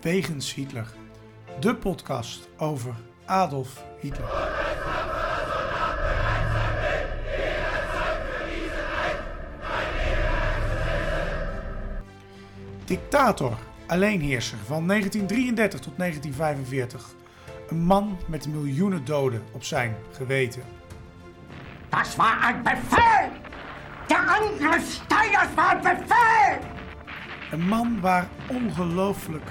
[0.00, 0.86] Wegens Hitler.
[1.58, 4.28] De podcast over Adolf Hitler.
[12.84, 17.14] Dictator, alleenheerser van 1933 tot 1945.
[17.68, 20.62] Een man met miljoenen doden op zijn geweten.
[21.88, 23.30] Das war ein Befehl!
[24.06, 26.58] Der Angriff Steiners war ein Befehl!
[27.50, 29.50] Een man waar ongelooflijk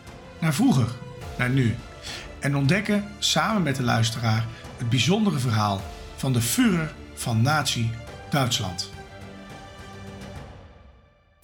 [0.41, 0.87] naar vroeger,
[1.37, 1.75] naar nu.
[2.39, 4.45] En ontdekken samen met de luisteraar
[4.77, 5.81] het bijzondere verhaal
[6.15, 8.89] van de Führer van Nazi-Duitsland.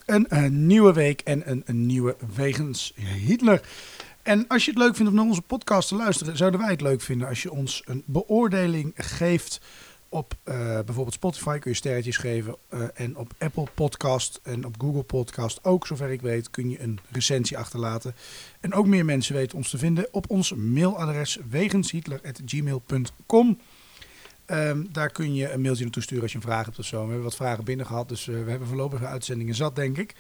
[0.05, 3.61] Een, een nieuwe week en een nieuwe Wegens Hitler.
[4.23, 6.81] En als je het leuk vindt om naar onze podcast te luisteren, zouden wij het
[6.81, 9.61] leuk vinden als je ons een beoordeling geeft
[10.09, 12.55] op eh, bijvoorbeeld Spotify kun je sterretjes geven.
[12.69, 16.81] eh, en op Apple Podcast en op Google Podcast ook, zover ik weet, kun je
[16.81, 18.15] een recensie achterlaten.
[18.59, 23.59] En ook meer mensen weten ons te vinden op ons mailadres wegenshitler.gmail.com.
[24.45, 26.97] Ehm, daar kun je een mailtje naartoe sturen als je een vraag hebt of zo.
[26.97, 30.15] We hebben wat vragen binnen gehad, dus eh, we hebben voorlopige uitzendingen zat, denk ik.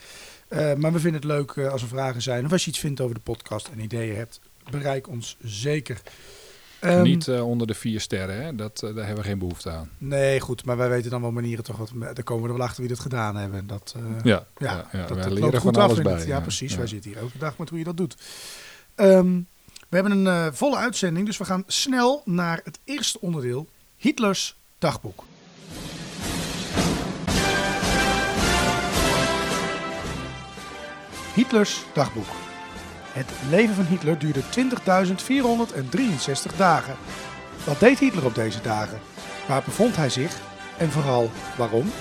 [0.49, 2.45] Maar we vinden het leuk als er vragen zijn.
[2.45, 4.39] Of als je iets vindt over de podcast en ideeën hebt,
[4.71, 6.01] bereik ons zeker.
[6.79, 8.55] Ehm, Niet eh, onder de vier sterren, hè?
[8.55, 9.89] Dat, eh, daar hebben we geen behoefte aan.
[9.97, 11.91] Nee, goed, maar wij weten dan wel manieren toch wat.
[11.99, 13.67] Daar komen we er wel achter wie dat gedaan hebben.
[13.67, 16.13] Dat, eh, Ja, ja, ja, ja, dat, dat leren van goed af alles bij.
[16.13, 16.75] het- ja, precies.
[16.75, 18.15] Wij zitten hier elke dag met hoe je dat doet.
[18.95, 19.35] Ehm,
[19.89, 23.67] we hebben een volle uitzending, dus we gaan snel naar het eerste onderdeel:
[23.97, 25.23] Hitlers dagboek.
[31.35, 32.25] Hitlers dagboek.
[33.17, 36.95] Het leven van Hitler duurde 20.463 dagen.
[37.65, 38.99] Wat deed Hitler op deze dagen?
[39.47, 40.39] Waar bevond hij zich?
[40.77, 41.91] En vooral waarom?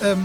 [0.00, 0.20] Ehm,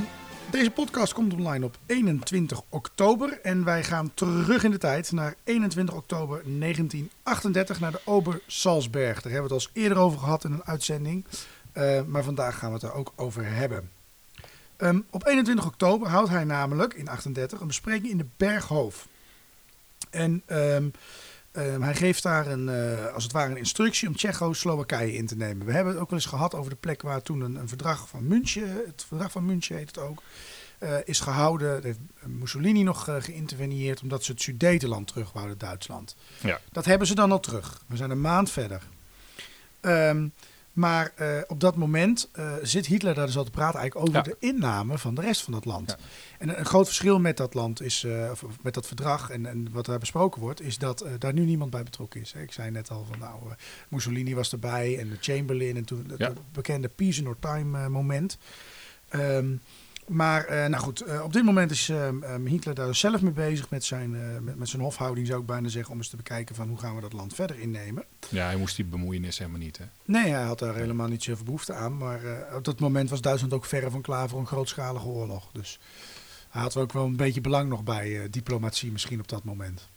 [0.51, 3.39] deze podcast komt online op 21 oktober.
[3.41, 9.21] En wij gaan terug in de tijd naar 21 oktober 1938 naar de Ober-Salzberg.
[9.21, 11.25] Daar hebben we het al eerder over gehad in een uitzending.
[11.71, 13.89] Eh, maar vandaag gaan we het er ook over hebben.
[14.77, 19.07] Ehm, op 21 oktober houdt hij namelijk in 38 een bespreking in de Berghof.
[20.09, 20.89] En ehm,
[21.51, 25.35] ehm, hij geeft daar een, eh, als het ware een instructie om Tsjechoslowakije in te
[25.35, 25.65] nemen.
[25.65, 28.09] We hebben het ook wel eens gehad over de plek waar toen een, een verdrag
[28.09, 30.21] van München, het verdrag van München heet het ook,
[30.77, 31.71] eh, is gehouden.
[31.71, 36.15] Daar heeft Mussolini nog eh, geïnterveneerd omdat ze het Sudetenland terug wouden, Duitsland.
[36.39, 36.59] Ja.
[36.71, 37.83] Dat hebben ze dan al terug.
[37.87, 38.81] We zijn een maand verder.
[39.79, 40.27] Ehm,
[40.73, 44.29] maar eh, op dat moment eh, zit Hitler daar dus al te praten eigenlijk over
[44.29, 44.35] Ja.
[44.39, 45.89] de inname van de rest van dat land.
[45.89, 45.97] Ja.
[46.39, 49.45] En een, een groot verschil met dat land is, eh, of, met dat verdrag en,
[49.45, 52.31] en wat daar besproken wordt, is dat daar nu niemand bij betrokken is.
[52.33, 52.41] hè.
[52.41, 53.35] Ik zei net al van nou,
[53.89, 56.33] Mussolini was erbij en Chamberlain en toen het Ja.
[56.51, 58.37] bekende peace in our time moment.
[59.09, 59.53] Ehm,
[60.07, 63.31] maar eh, nou goed, eh, op dit moment is ehm, ehm, Hitler daar zelf mee
[63.31, 66.15] bezig met zijn, eh, met, met zijn hofhouding, zou ik bijna zeggen, om eens te
[66.15, 68.03] bekijken van hoe gaan we dat land verder innemen.
[68.29, 69.85] ja, hij moest die bemoeienis helemaal niet, hè?
[70.05, 71.97] Nee, hij had daar helemaal niet zoveel behoefte aan.
[71.97, 72.21] Maar
[72.55, 75.49] op dat moment was Duitsland ook verre van klaar voor een grootschalige oorlog.
[75.51, 75.79] Dus
[76.49, 79.89] hij had er ook wel een beetje belang nog bij, diplomatie misschien op dat moment.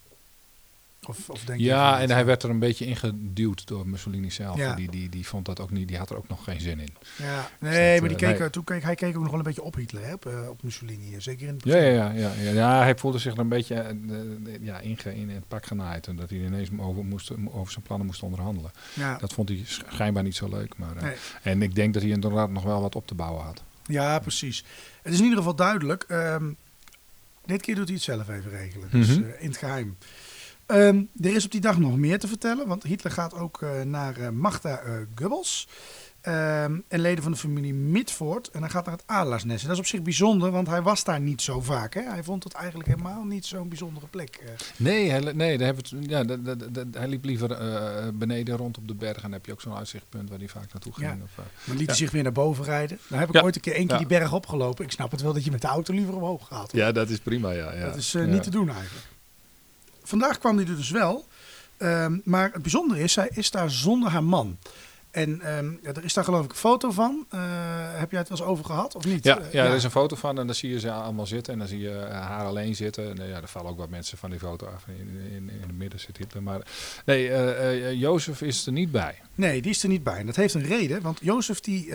[1.09, 4.57] Of, of denk Ja, en hij werd er een beetje ingeduwd door Mussolini zelf.
[4.57, 4.75] Ja.
[4.75, 6.89] Die, die, die vond dat ook niet, die had er ook nog geen zin in.
[7.17, 8.51] Ja, nee, maar die eh, keek, nee.
[8.51, 10.63] toen keek, hij keek ook nog wel een beetje op Hitler, hè, op, eh, op
[10.63, 11.21] Mussolini.
[11.21, 13.89] Zeker in het Ja, ja, ja, ja, ja, hij voelde zich er een beetje eh,
[13.91, 13.97] eh,
[14.61, 16.07] ja, inge, in het pak genaaid.
[16.07, 18.71] En dat hij ineens over, moest, over zijn plannen moest onderhandelen.
[18.95, 20.77] Ja, Dat vond hij schijnbaar niet zo leuk.
[20.77, 21.15] Maar, eh, Nee.
[21.43, 23.63] En ik denk dat hij inderdaad nog wel wat op te bouwen had.
[23.87, 24.65] ja, precies.
[25.03, 26.03] Het is in ieder geval duidelijk.
[26.09, 26.45] ehm,
[27.47, 28.89] dit keer doet hij het zelf even regelen.
[28.91, 29.23] Dus Mhm.
[29.23, 29.97] eh, in het geheim.
[30.67, 33.83] Ehm, er is op die dag nog meer te vertellen, want Hitler gaat ook eh,
[33.83, 35.69] naar eh, Magda eh, Goebbels
[36.21, 38.49] ehm, en leden van de familie Mitford.
[38.51, 39.61] En hij gaat naar het Adelaarsnest.
[39.63, 41.95] En dat is op zich bijzonder, want hij was daar niet zo vaak.
[41.95, 42.03] Hè?
[42.03, 44.37] Hij vond het eigenlijk helemaal niet zo'n bijzondere plek.
[44.43, 44.49] eh.
[44.77, 48.57] Nee, hij, nee daar hebben het, ja, dat- dat- dat- hij liep liever eh, beneden
[48.57, 49.17] rond op de berg.
[49.17, 51.07] En dan heb je ook zo'n uitzichtpunt waar hij vaak naartoe ging.
[51.07, 51.17] Ja.
[51.23, 52.99] Of, Maar liet hij zich weer naar boven rijden.
[53.09, 53.43] Dan heb ik Ja.
[53.43, 54.07] ooit een keer één keer Ja.
[54.07, 54.85] die berg opgelopen.
[54.85, 56.73] Ik snap het wel dat je met de auto liever omhoog gaat.
[56.73, 56.81] hoor.
[56.81, 57.73] ja, dat is prima, ja.
[57.75, 57.85] ja.
[57.85, 58.29] Dat is eh, Ja.
[58.33, 59.07] niet te doen eigenlijk.
[60.05, 61.27] Vandaag kwam hij er dus wel.
[61.77, 64.59] Ehm, maar het bijzondere is, zij is daar zonder haar man.
[65.11, 67.27] En ehm, ja, er is daar geloof ik een foto van.
[67.31, 67.41] Eh,
[67.93, 69.25] heb jij het wel eens over gehad of niet?
[69.25, 71.53] Ja, Eh, ja, er is een foto van en dan zie je ze allemaal zitten.
[71.53, 73.19] En dan zie je eh, haar alleen zitten.
[73.19, 74.85] En ja, er vallen ook wat mensen van die foto af.
[74.87, 76.43] In, in, in het midden zit Hitler.
[76.43, 76.61] Maar
[77.05, 79.21] nee, Jozef is er niet bij.
[79.35, 80.17] Nee, die is er niet bij.
[80.19, 81.03] En dat heeft een reden.
[81.03, 81.89] Want Jozef, die.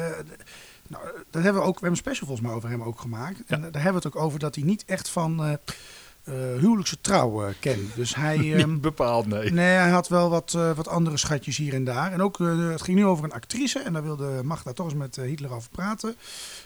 [0.87, 1.79] nou, daar hebben we ook.
[1.79, 3.39] We hebben een special volgens mij over hem ook gemaakt.
[3.47, 5.59] En daar hebben we het ook over dat hij niet echt van.
[6.29, 7.95] Eh huwelijkse trouw eh, kent.
[7.95, 8.37] Dus hij.
[8.55, 9.51] ehm, niet bepaald, nee.
[9.51, 12.11] Nee, hij had wel wat, eh, wat andere schatjes hier en daar.
[12.11, 13.79] En ook, het ging nu over een actrice.
[13.79, 16.15] En daar wilde Magda toch eens met Hitler over praten.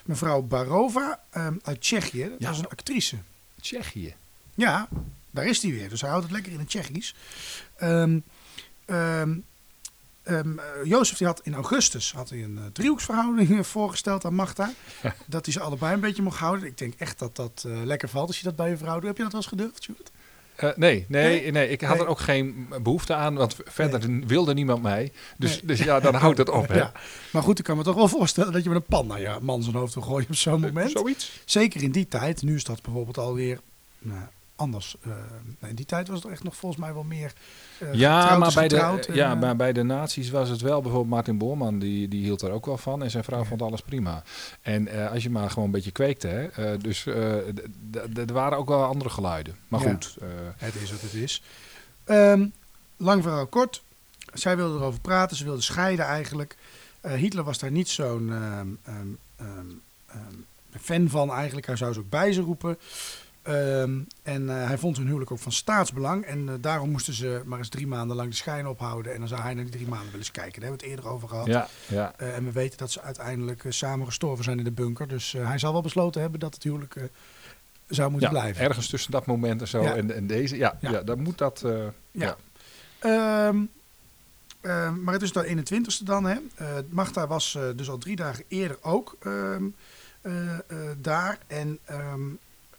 [0.04, 2.22] Mevrouw Barova ehm, uit Tsjechië.
[2.22, 2.48] Dat Ja.
[2.48, 3.16] was een actrice.
[3.60, 4.14] Tsjechië.
[4.54, 4.88] Ja,
[5.30, 5.88] daar is hij weer.
[5.88, 7.14] Dus hij houdt het lekker in het Tsjechisch.
[7.76, 8.18] Ehm,
[10.24, 10.40] eh,
[10.84, 14.72] Jozef die had in augustus had hij een eh, driehoeksverhouding eh, voorgesteld aan Magda.
[15.26, 16.66] Dat hij ze allebei een beetje mocht houden.
[16.66, 19.04] Ik denk echt dat dat lekker valt als je dat bij je vrouw doet.
[19.06, 19.88] Heb je dat wel eens gedurfd?
[20.56, 22.04] Eh, nee, nee, nee, ik had Nee.
[22.04, 25.12] er ook geen behoefte aan, want verder wilde niemand mij.
[25.36, 26.68] Dus, dus ja, dan houdt het op.
[26.68, 26.76] Hè.
[26.76, 26.92] Ja.
[27.32, 29.38] Maar goed, ik kan me toch wel voorstellen dat je met een pan naar je
[29.40, 30.90] man zijn hoofd wil gooien op zo'n moment.
[30.90, 31.40] Zoiets.
[31.44, 32.42] Zeker in die tijd.
[32.42, 33.60] Nu is dat bijvoorbeeld alweer
[33.98, 34.20] nou,
[34.56, 34.96] anders.
[35.02, 37.32] Eh, in die tijd was het echt nog volgens mij wel meer
[37.78, 40.60] eh, Ja, getrouwd maar bij, de, en, ja eh, maar bij de nazi's was het
[40.60, 40.80] wel.
[40.80, 43.02] Bijvoorbeeld Martin Boorman, die, die hield er ook wel van.
[43.02, 44.22] En zijn vrouw vond alles prima.
[44.62, 46.26] En eh, als je maar gewoon een beetje kweekte.
[46.26, 47.36] Hè, eh, dus eh,
[48.16, 49.56] er waren ook wel andere geluiden.
[49.68, 49.90] Maar Ja.
[49.90, 50.16] goed.
[50.20, 51.42] eh, Het is wat het is.
[52.04, 52.46] Ehm,
[52.96, 53.82] lang verhaal kort.
[54.32, 55.36] Zij wilde erover praten.
[55.36, 56.56] Ze wilde scheiden eigenlijk.
[57.00, 58.66] Eh, Hitler was daar niet zo'n ehm,
[59.36, 59.46] ehm,
[60.80, 61.66] fan van eigenlijk.
[61.66, 62.78] Hij zou ze ook bij ze roepen.
[63.44, 66.24] Ehm, en eh, hij vond hun huwelijk ook van staatsbelang.
[66.24, 69.12] En eh, daarom moesten ze maar eens drie maanden lang de schijn ophouden.
[69.12, 70.60] En dan zou hij naar die drie maanden willen eens kijken.
[70.60, 71.46] Daar hebben we het eerder over gehad.
[71.46, 72.12] ja, ja.
[72.16, 75.08] Eh, en we weten dat ze uiteindelijk samen gestorven zijn in de bunker.
[75.08, 77.10] Dus hij zal wel besloten hebben dat het huwelijk
[77.88, 78.64] zou moeten ja, blijven.
[78.64, 80.56] ergens tussen dat moment en zo en, en deze.
[80.56, 81.02] Ja, Ja.
[81.02, 81.64] dan moet dat.
[82.10, 82.36] Ja.
[82.98, 83.58] Ehm,
[84.60, 86.24] ehm, maar het is de 21ste dan.
[86.24, 86.36] Hè?
[86.88, 89.16] Magda was dus al drie dagen eerder ook
[91.00, 91.38] daar.
[91.46, 91.78] En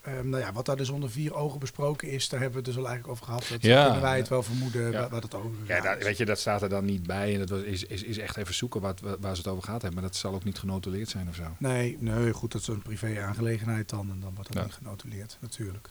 [0.05, 2.75] ehm, nou ja, wat daar dus onder vier ogen besproken is, daar hebben we het
[2.75, 3.47] dus al eigenlijk over gehad.
[3.49, 3.83] Dat Ja.
[3.83, 4.99] kunnen wij het wel vermoeden Ja.
[5.01, 5.83] wat, wat het over Ja, gaat.
[5.83, 7.33] dat, weet je, dat staat er dan niet bij.
[7.39, 9.81] En dat is, is, is echt even zoeken wat, wa- waar ze het over gehad
[9.81, 10.01] hebben.
[10.01, 11.43] Maar dat zal ook niet genotuleerd zijn of zo.
[11.59, 14.09] Nee, nee, goed, dat is een privé-aangelegenheid dan.
[14.11, 14.63] En dan wordt dat Ja.
[14.67, 15.89] niet genotuleerd, natuurlijk.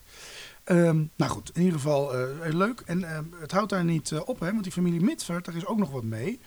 [0.63, 2.81] Ehm, nou goed, in ieder geval eh, leuk.
[2.85, 5.65] En ehm, het houdt daar niet eh, op, hè, want die familie Mitford, daar is
[5.65, 6.39] ook nog wat mee.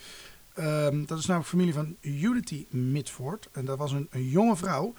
[1.06, 3.48] Dat is namelijk familie van Unity Mitford.
[3.52, 4.94] En dat was een, een jonge vrouw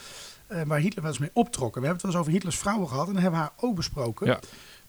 [0.50, 1.76] eh, waar Hitler wel eens mee optrok.
[1.76, 3.56] En we hebben het wel eens over Hitlers vrouwen gehad en dan hebben we haar
[3.70, 4.28] ook besproken.
[4.28, 4.40] Ja.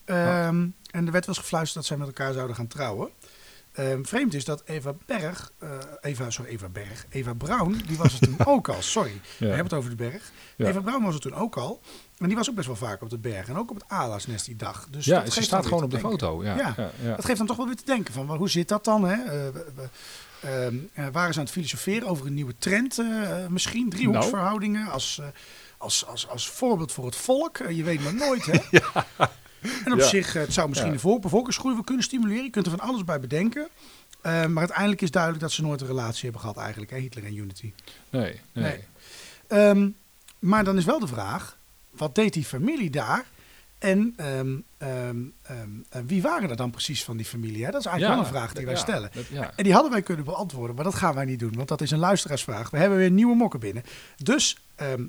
[0.05, 3.09] Ehm, En er werd wel eens gefluisterd dat zij met elkaar zouden gaan trouwen.
[3.71, 5.69] Ehm, vreemd is dat Eva Berg, eh,
[6.01, 8.81] Eva, sorry, Eva Berg, Eva Braun, die was er toen ook al.
[8.81, 10.31] Sorry, we hebben het over de berg.
[10.55, 10.67] Ja.
[10.67, 11.81] Eva Braun was er toen ook al.
[12.17, 13.47] En die was ook best wel vaak op de berg.
[13.47, 14.87] En ook op het Alasnest die dag.
[14.89, 16.19] Dus ja, dat ze staat gewoon op de denken.
[16.19, 16.43] foto.
[16.43, 17.15] Ja, Ja.
[17.15, 19.03] Dat geeft dan toch wel weer te denken van, maar hoe zit dat dan?
[19.03, 19.15] Hè?
[19.23, 19.47] Eh,
[20.41, 23.89] ehm, eh, waren ze aan het filosoferen over een nieuwe trend eh, misschien?
[23.89, 25.25] Driehoeksverhoudingen als, eh,
[25.77, 27.57] als, als, als voorbeeld voor het volk.
[27.69, 28.59] Je weet maar nooit, hè?
[29.85, 30.05] En op Ja.
[30.05, 30.95] zich, het zou misschien Ja.
[30.95, 32.43] de volk, bevolkingsgroei wel kunnen stimuleren.
[32.43, 33.67] Je kunt er van alles bij bedenken.
[34.21, 36.97] Eh, maar uiteindelijk is duidelijk dat ze nooit een relatie hebben gehad eigenlijk, hè?
[36.97, 37.73] Hitler en Unity.
[38.09, 38.63] Nee, nee.
[38.63, 38.79] Nee.
[39.47, 39.89] Ehm,
[40.39, 41.57] maar dan is wel de vraag,
[41.91, 43.25] wat deed die familie daar?
[43.81, 47.65] En ehm, ehm, ehm, en wie waren er dan precies van die familie?
[47.65, 47.71] Hè?
[47.71, 49.09] Dat is eigenlijk wel een vraag die wij ja, stellen.
[49.13, 49.51] dat- ja.
[49.55, 51.91] En die hadden wij kunnen beantwoorden, maar dat gaan wij niet doen, want dat is
[51.91, 52.69] een luisteraarsvraag.
[52.69, 53.83] We hebben weer nieuwe mokken binnen.
[54.17, 54.57] Dus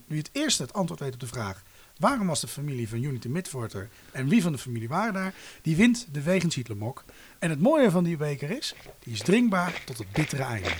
[0.06, 1.62] wie het eerste het antwoord weet op de vraag...
[1.98, 5.34] waarom was de familie van Unity Midford er en wie van de familie waren daar...
[5.62, 7.04] die wint de Wegens Hitler mok.
[7.38, 10.70] En het mooie van die beker is, die is drinkbaar tot het bittere einde.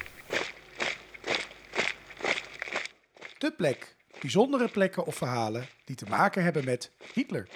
[3.39, 3.95] De plek.
[4.21, 7.49] Bijzondere plekken of verhalen die te maken hebben met Hitler.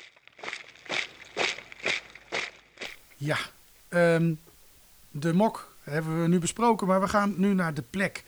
[3.17, 3.39] Ja,
[3.89, 4.33] ehm,
[5.11, 8.25] de mok hebben we nu besproken, maar we gaan nu naar de plek.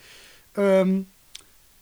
[0.53, 1.01] Ehm,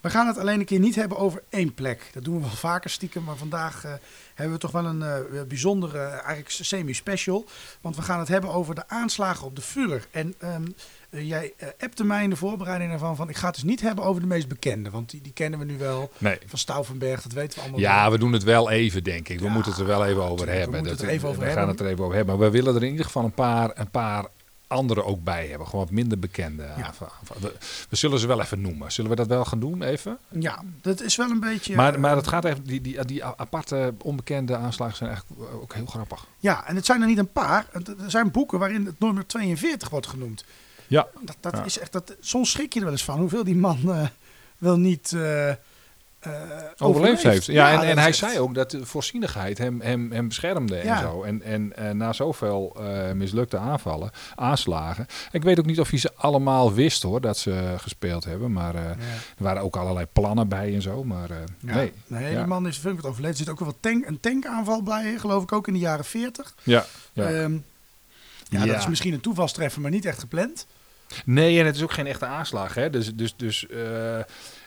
[0.00, 2.10] we gaan het alleen een keer niet hebben over één plek.
[2.12, 3.92] Dat doen we wel vaker stiekem, maar vandaag eh,
[4.34, 7.46] hebben we toch wel een eh, bijzondere, eigenlijk semi-special.
[7.80, 10.06] Want we gaan het hebben over de aanslagen op de Führer.
[10.10, 10.66] En ehm,
[11.10, 13.28] eh, jij uh, appte mij in de voorbereiding ervan van...
[13.28, 15.64] ik ga het dus niet hebben over de meest bekende, want die, die kennen we
[15.64, 16.10] nu wel.
[16.18, 16.38] Nee.
[16.46, 17.88] Van Stauffenberg, dat weten we allemaal wel.
[17.90, 19.38] Ja, we doen het wel even, denk ik.
[19.38, 20.70] We Ja, moeten het er wel even over we hebben.
[20.70, 21.64] moeten Dat- het er even over we hebben.
[21.64, 22.36] gaan het er even over hebben.
[22.38, 24.24] Maar we willen er in ieder geval een paar, een paar
[24.68, 25.66] andere ook bij hebben.
[25.66, 26.66] Gewoon wat minder bekende.
[26.68, 27.52] aanva- aanva- We,
[27.88, 28.92] we zullen ze wel even noemen.
[28.92, 30.18] Zullen we dat wel gaan doen, even?
[30.30, 31.74] Ja, dat is wel een beetje...
[31.76, 35.86] Maar, maar het gaat even, die, die, die aparte onbekende aanslagen zijn eigenlijk ook heel
[35.86, 36.26] grappig.
[36.38, 37.66] Ja, en het zijn er niet een paar.
[37.72, 40.44] Er zijn boeken waarin het nummer 42 wordt genoemd.
[40.88, 41.06] Ja.
[41.20, 41.64] Dat, dat Ja.
[41.64, 44.06] is echt, dat, soms schrik je er wel eens van hoeveel die man eh,
[44.58, 45.56] wel niet eh, eh,
[46.78, 47.46] overleefd heeft.
[47.46, 50.98] Ja, en, en hij echt- zei ook dat de voorzienigheid hem, hem, hem beschermde en
[50.98, 51.22] zo.
[51.22, 55.06] En, en eh, na zoveel eh, mislukte aanvallen, aanslagen.
[55.32, 58.52] Ik weet ook niet of hij ze allemaal wist hoor, dat ze gespeeld hebben.
[58.52, 58.90] Maar eh, Ja.
[59.36, 61.04] er waren ook allerlei plannen bij en zo.
[61.04, 61.74] Maar eh, Ja.
[61.74, 61.92] nee.
[62.06, 62.38] Nee, Ja.
[62.38, 63.36] die man is flink wat overleden.
[63.38, 66.04] Er zit ook wel wat tank, een tankaanval bij, geloof ik ook in de jaren
[66.04, 66.54] 40.
[66.62, 67.24] Ja, ja.
[67.24, 67.52] Ehm,
[68.48, 68.66] ja, Ja.
[68.66, 70.66] dat is misschien een toevalstreffer, maar niet echt gepland.
[71.24, 72.74] Nee, en het is ook geen echte aanslag.
[72.74, 72.90] Hè?
[72.90, 74.16] Dus, dus, dus, eh,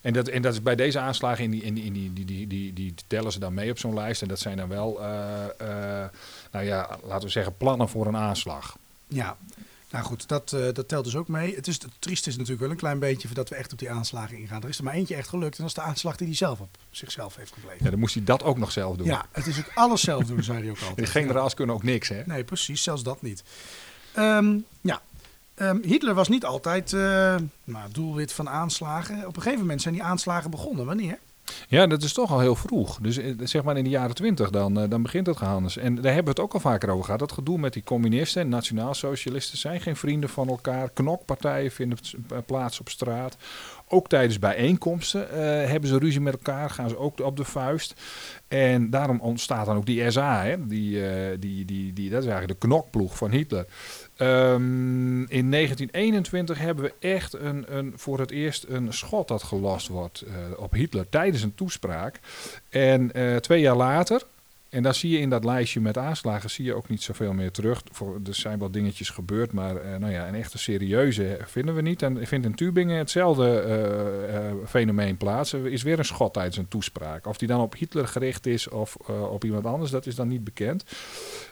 [0.01, 2.25] en, dat, en dat is bij deze aanslagen, in die, in die, in die, die,
[2.25, 4.21] die, die, die tellen ze dan mee op zo'n lijst.
[4.21, 6.09] En dat zijn dan wel, eh, eh,
[6.51, 8.77] nou ja, laten we zeggen, plannen voor een aanslag.
[9.07, 9.37] Ja,
[9.91, 11.55] nou goed, dat, dat telt dus ook mee.
[11.55, 13.91] Het, is, het trieste is natuurlijk wel een klein beetje dat we echt op die
[13.91, 14.61] aanslagen ingaan.
[14.61, 16.59] Er is er maar eentje echt gelukt en dat is de aanslag die hij zelf
[16.59, 17.83] op zichzelf heeft gepleegd.
[17.83, 19.05] Ja, dan moest hij dat ook nog zelf doen.
[19.05, 20.97] Ja, het is ook alles zelf doen, zei hij ook altijd.
[20.97, 22.21] de generaals kunnen ook niks, hè?
[22.25, 23.43] Nee, precies, zelfs dat niet.
[24.13, 25.01] Ehm, ja,
[25.59, 29.27] Ehm, Hitler was niet altijd eh, nou, doelwit van aanslagen.
[29.27, 30.85] Op een gegeven moment zijn die aanslagen begonnen.
[30.85, 31.19] Wanneer?
[31.67, 32.99] Ja, dat is toch al heel vroeg.
[33.01, 35.77] Dus eh, zeg maar in de jaren twintig, dan, eh, dan begint het gehandels.
[35.77, 37.19] En daar hebben we het ook al vaker over gehad.
[37.19, 40.89] Dat gedoe met die communisten en nationaalsocialisten zijn geen vrienden van elkaar.
[40.89, 41.97] Knokpartijen vinden
[42.45, 43.37] plaats op straat.
[43.87, 45.27] Ook tijdens bijeenkomsten
[45.69, 47.93] hebben ze ruzie met elkaar, gaan ze ook op de vuist.
[48.47, 50.67] En daarom ontstaat dan ook die SA, hè?
[50.67, 51.01] Die,
[51.39, 53.65] die, die, die, dat is eigenlijk de knokploeg van Hitler.
[54.19, 59.87] Ehm, in 1921 hebben we echt een, een, voor het eerst een schot dat gelost
[59.87, 62.19] wordt eh, op Hitler tijdens een toespraak.
[62.69, 64.23] En eh, twee jaar later,
[64.69, 67.51] en daar zie je in dat lijstje met aanslagen, zie je ook niet zoveel meer
[67.51, 67.81] terug.
[67.91, 71.81] Voor, er zijn wel dingetjes gebeurd, maar eh, nou ja, een echte serieuze vinden we
[71.81, 72.01] niet.
[72.01, 75.53] En ik vind in Tübingen hetzelfde eh, eh, fenomeen plaats.
[75.53, 77.27] Er is weer een schot tijdens een toespraak.
[77.27, 78.95] Of die dan op Hitler gericht is of
[79.31, 80.83] op iemand anders, dat is dan niet bekend.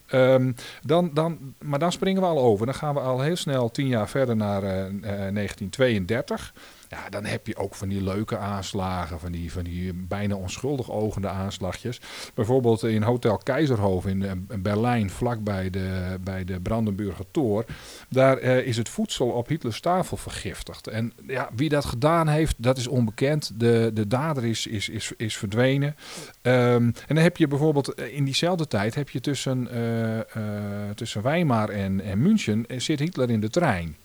[0.08, 2.66] Ehm, dan, dan, maar dan springen we al over.
[2.66, 4.92] Dan gaan we al heel snel tien jaar verder naar eh, eh,
[5.34, 6.54] 1932.
[6.90, 10.92] Ja, dan heb je ook van die leuke aanslagen, van die, van die bijna onschuldig
[10.92, 12.02] ogende aanslagjes.
[12.34, 17.66] Bijvoorbeeld in Hotel Keizerhof in eh, Berlijn, vlakbij de, bij de Brandenburger Tor.
[18.10, 20.88] Daar eh, is het voedsel op Hitlers tafel vergiftigd.
[20.88, 23.52] En ja, wie dat gedaan heeft, dat is onbekend.
[23.60, 25.96] De, de dader is, is, is, is verdwenen.
[26.42, 31.22] Ehm, en dan heb je bijvoorbeeld eh, in diezelfde tijd heb je tussen, eh, tussen
[31.22, 33.98] Weimar en, en München zit Hitler in de trein.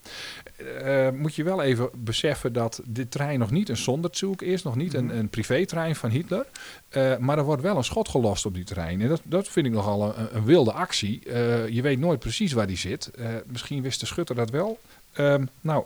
[1.15, 4.95] Moet je wel even beseffen dat dit trein nog niet een Sonderzug is, nog niet
[4.95, 6.47] een, een privétrein van Hitler.
[6.89, 9.01] Eh, maar er wordt wel een schot gelost op die trein.
[9.01, 11.25] En dat, dat vind ik nogal een, een wilde actie.
[11.25, 13.11] Eh, je weet nooit precies waar die zit.
[13.11, 14.81] Eh, misschien wist de schutter dat wel.
[15.13, 15.85] Ehm, nou,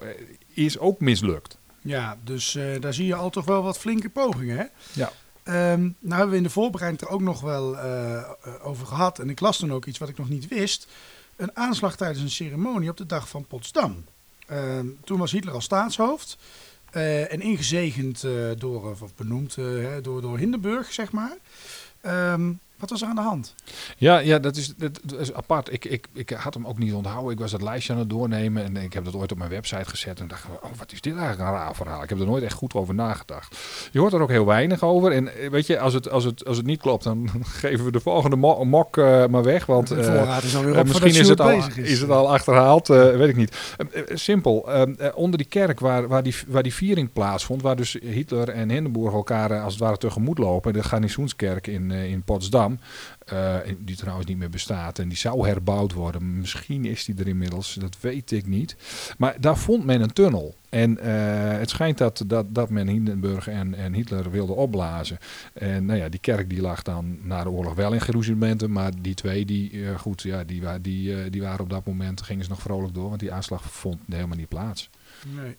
[0.55, 1.59] is ook mislukt.
[1.81, 4.57] Ja, dus daar zie je al toch wel wat flinke pogingen.
[4.57, 4.65] Hè?
[4.93, 5.13] Ja.
[5.43, 7.79] Ehm, nou hebben we in de voorbereiding er ook nog wel
[8.63, 9.19] over gehad.
[9.19, 10.87] En ik las toen ook iets wat ik nog niet wist.
[11.37, 14.05] Een aanslag tijdens een ceremonie op de dag van Potsdam.
[14.47, 16.39] Ehm, toen was Hitler als staatshoofd.
[16.91, 21.37] Eh, en ingezegend eh, door, of benoemd eh, door, door Hindenburg, zeg maar.
[22.01, 23.55] Ehm, wat was er aan de hand?
[23.97, 25.73] Ja, ja dat, is, dat, is apart.
[25.73, 27.33] Ik, ik, ik had hem ook niet onthouden.
[27.33, 29.89] Ik was dat lijstje aan het doornemen en ik heb dat ooit op mijn website
[29.89, 30.21] gezet.
[30.21, 32.03] En dacht, oh, wat is dit eigenlijk een raar verhaal?
[32.03, 33.57] Ik heb er nooit echt goed over nagedacht.
[33.93, 35.13] Je hoort er ook heel weinig over.
[35.13, 37.93] En eh, weet je, als het, als het, als het niet klopt, dan geven we
[37.93, 39.67] de volgende mo- mok eh, maar weg.
[39.67, 40.53] Want eh, is
[40.83, 42.01] misschien is het, al, is.
[42.01, 43.57] het al achterhaald, weet ik niet.
[43.77, 47.63] Eh, eh, simpel, eh, eh, onder die kerk waar, waar, die, waar die viering plaatsvond,
[47.63, 52.23] waar dus Hitler en Hindenburg elkaar als het ware tegemoet lopen, de garnizoenskerk in, in
[52.23, 52.66] Potsdam,
[53.27, 56.39] eh, die trouwens niet meer bestaat en die zou herbouwd worden.
[56.39, 58.77] Misschien is die er inmiddels, dat weet ik niet.
[59.19, 60.55] Maar daar vond men een tunnel.
[60.69, 65.19] En eh, het schijnt dat, dat, dat men Hindenburg en, en Hitler wilde opblazen.
[65.53, 68.73] En nou ja, die kerk die lag dan na de oorlog wel in geruzilementen.
[68.73, 72.23] Maar die twee, die, eh, goed, ja, die, die, eh, die waren op dat moment,
[72.23, 73.09] gingen ze nog vrolijk door.
[73.09, 74.91] Want die aanslag vond helemaal niet plaats.
[75.35, 75.57] Nee.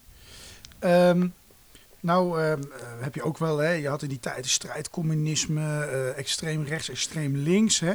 [0.79, 1.27] Ehm,
[2.07, 4.89] nou ehm, eh, heb je ook wel, hè, je had in die tijd de strijd
[4.89, 7.79] communisme, eh, extreem rechts, extreem links.
[7.79, 7.93] Hè?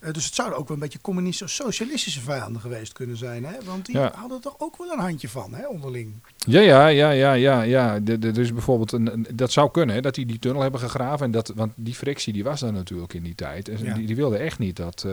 [0.00, 3.44] Eh, dus het zouden ook wel een beetje communistische of socialistische vijanden geweest kunnen zijn.
[3.44, 3.52] Hè?
[3.64, 4.12] Want die Ja.
[4.14, 6.12] hadden toch ook wel een handje van, hè, onderling.
[6.36, 7.62] Ja, ja, ja, ja, ja.
[7.62, 8.00] ja.
[8.04, 11.26] Er is bijvoorbeeld een, een- dat zou kunnen, hè, dat die die tunnel hebben gegraven.
[11.26, 13.68] En dat, want die frictie die was daar natuurlijk in die tijd.
[13.68, 13.94] En Ja.
[13.94, 15.12] die, die wilden echt niet dat, eh,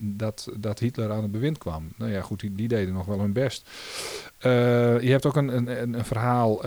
[0.00, 1.88] dat, dat Hitler aan het bewind kwam.
[1.96, 3.68] Nou ja, goed, die, die deden nog wel hun best.
[4.38, 4.50] Eh,
[5.00, 6.60] je hebt ook een, een, een, verhaal,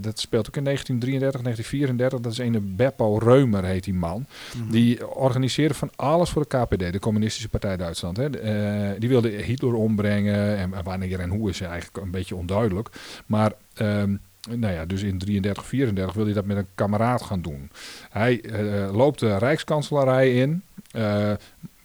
[0.00, 2.20] dat speelt ook in 1933, 1934.
[2.20, 4.26] Dat is een Beppo Reumer, heet die man.
[4.70, 8.16] Die organiseerde van alles voor de KPD, de Communistische Partij Duitsland.
[8.16, 8.38] Hè.
[8.38, 10.56] Eh, die wilde Hitler ombrengen.
[10.56, 12.88] En wanneer en hoe is eigenlijk een beetje onduidelijk.
[13.26, 14.16] Maar ehm,
[14.50, 17.70] nou ja, dus in 33, 34 wil hij dat met een kameraad gaan doen.
[18.10, 20.62] Hij eh, loopt de Rijkskanselarij in.
[20.90, 21.32] eh,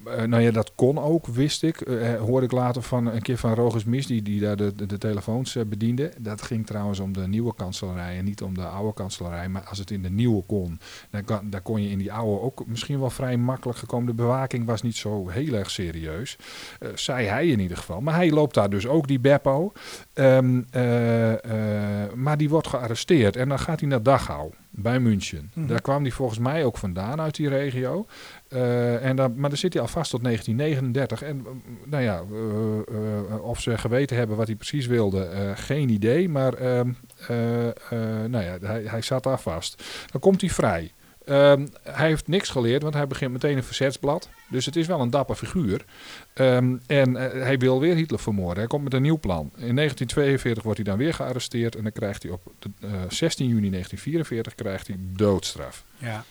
[0.10, 1.82] eh, nou ja, dat kon ook, wist ik.
[1.82, 4.86] Eh, hoorde ik later van een keer van Rogers Mis, die, die daar de, de,
[4.86, 6.12] de telefoons eh, bediende.
[6.20, 9.50] Dat ging trouwens om de nieuwe kanselarij en niet om de oude kanselarij.
[9.50, 12.42] Maar als het in de nieuwe kon, dan, kan, dan kon je in die oude
[12.42, 14.06] ook misschien wel vrij makkelijk gekomen.
[14.08, 16.38] De bewaking was niet zo heel erg serieus.
[16.80, 18.02] Eh, zei hij in ieder geval.
[18.02, 19.72] Maar hij loopt daar dus ook, die Beppo.
[20.14, 25.52] Ehm, eh, eh, maar die wordt gearresteerd en dan gaat hij naar Dachau bij München.
[25.54, 25.68] Mhm.
[25.68, 28.06] Daar kwam hij volgens mij ook vandaan uit die regio.
[28.50, 31.22] Eh, en dan, maar dan zit hij al vast tot 1939.
[31.22, 31.52] En eh,
[31.90, 36.30] nou ja, eh, eh, of ze geweten hebben wat hij precies wilde, geen idee.
[36.30, 36.92] Maar ehm,
[37.28, 39.84] eh, eh, nou ja, hij, hij zat daar vast.
[40.12, 40.92] Dan komt hij vrij.
[41.26, 44.30] Ehm, hij heeft niks geleerd, want hij begint meteen een verzetsblad.
[44.50, 45.86] Dus het is wel een dapper figuur.
[46.34, 48.58] Ehm, en hij wil weer Hitler vermoorden.
[48.58, 49.52] Hij komt met een nieuw plan.
[49.56, 51.76] In 1942 wordt hij dan weer gearresteerd.
[51.76, 55.84] En dan krijgt hij op de, eh, 16 juni 1944 krijgt hij doodstraf.
[55.98, 56.24] Ja.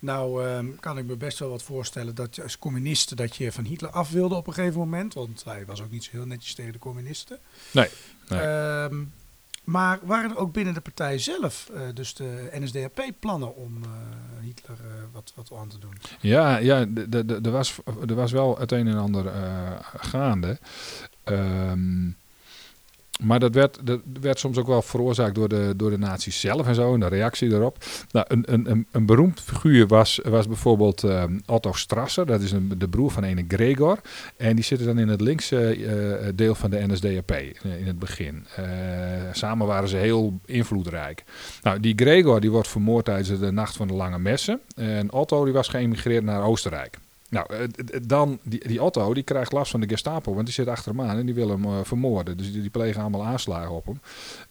[0.00, 3.52] Nou ehm, kan ik me best wel wat voorstellen dat je als communiste dat je
[3.52, 5.14] van Hitler af wilde op een gegeven moment.
[5.14, 7.38] Want hij was ook niet zo heel netjes tegen de communisten.
[7.70, 7.88] Nee,
[8.28, 8.40] nee.
[8.40, 9.02] Ehm,
[9.64, 13.90] maar waren er ook binnen de partij zelf, eh, dus de NSDAP, plannen om eh,
[14.44, 15.94] Hitler eh, wat, wat aan te doen?
[16.20, 16.86] Ja, ja
[17.42, 17.78] er was,
[18.08, 19.32] er was wel het een en ander
[19.96, 20.58] gaande.
[21.24, 22.08] Ehm,
[23.20, 26.74] maar dat werd, dat werd soms ook wel veroorzaakt door de, door de zelf en
[26.74, 27.84] zo, en de reactie daarop.
[28.10, 32.88] Nou, een, een, een, beroemd figuur was, was bijvoorbeeld ehm, Otto Strasser, dat is de
[32.88, 34.00] broer van ene Gregor.
[34.36, 37.98] En die zitten dan in het linkse eh, deel van de NSDAP eh, in het
[37.98, 38.46] begin.
[38.56, 38.64] Eh,
[39.32, 41.24] samen waren ze heel invloedrijk.
[41.62, 44.60] Nou, die Gregor die wordt vermoord tijdens de Nacht van de Lange Messen.
[44.74, 46.98] En Otto die was geëmigreerd naar Oostenrijk.
[47.30, 47.66] Nou, eh,
[48.02, 51.00] dan, die, die Otto, die krijgt last van de Gestapo, want die zit achter hem
[51.00, 52.36] aan en die wil hem eh, vermoorden.
[52.36, 54.00] Dus die, die plegen allemaal aanslagen op hem.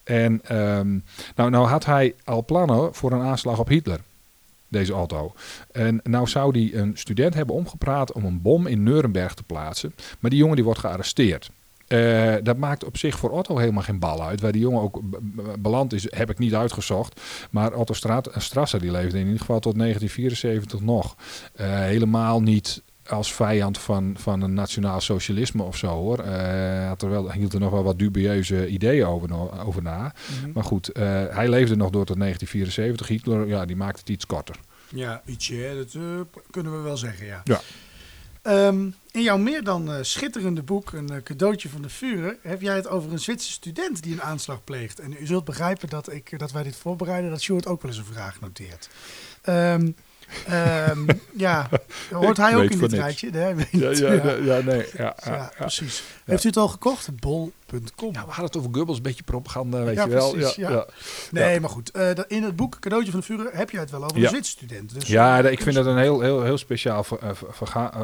[0.03, 0.99] En ehm,
[1.35, 3.99] nou, nou had hij al plannen voor een aanslag op Hitler,
[4.67, 5.33] deze Otto.
[5.71, 9.93] En nou zou die een student hebben omgepraat om een bom in Nuremberg te plaatsen.
[10.19, 11.49] Maar die jongen die wordt gearresteerd.
[11.89, 14.41] Eh, dat maakt op zich voor Otto helemaal geen bal uit.
[14.41, 15.01] Waar die jongen ook
[15.59, 17.21] beland is, heb ik niet uitgezocht.
[17.51, 21.15] Maar Otto Straat, Strasser die leefde in ieder geval tot 1974 nog.
[21.53, 26.19] Eh, helemaal niet als vijand van, van een nationaal socialisme of zo hoor.
[26.19, 29.29] Eh, Hij had er wel, hield er nog wel wat dubieuze ideeën over,
[29.65, 30.13] over na.
[30.53, 33.07] Maar goed, eh, hij leefde nog door tot 1974.
[33.07, 34.55] Hitler, ja, die maakte het iets korter.
[34.89, 35.95] Ja, ietsje, hè, dat
[36.49, 37.41] kunnen we wel zeggen, ja.
[37.43, 37.61] Ja.
[38.41, 42.61] Ehm, in jouw meer dan eh, schitterende boek, een eh, cadeautje van de Führer, heb
[42.61, 44.99] jij het over een Zwitserse student die een aanslag pleegt.
[44.99, 47.99] En u zult begrijpen dat, ik, dat wij dit voorbereiden, dat Sjoerd ook wel eens
[47.99, 48.89] een vraag noteert.
[49.41, 49.91] Ehm,
[50.47, 51.07] ehm,
[51.45, 51.69] ja,
[52.11, 52.93] hoort hij ook in dit niks.
[52.93, 53.29] rijtje?
[53.29, 54.31] Nee, weet Ja, ja, ja.
[54.55, 54.85] ja, nee.
[54.97, 55.51] Ja, Ja, ja, ja.
[55.57, 56.03] precies.
[56.25, 57.19] Heeft u het al gekocht?
[57.19, 58.13] Bol.com.
[58.13, 60.31] Ja, we hadden het over Goebbels, een beetje propaganda, weet Ja, je wel.
[60.31, 60.85] precies, ja.
[61.31, 61.91] Nee, maar goed.
[61.91, 64.23] eh, dat- in het boek Cadeautje van de Führer heb je het wel over Ja.
[64.23, 64.93] een Zwitserse student.
[64.93, 67.35] Dus, Ja, ik vind het een heel, heel, heel speciaal eh, eh,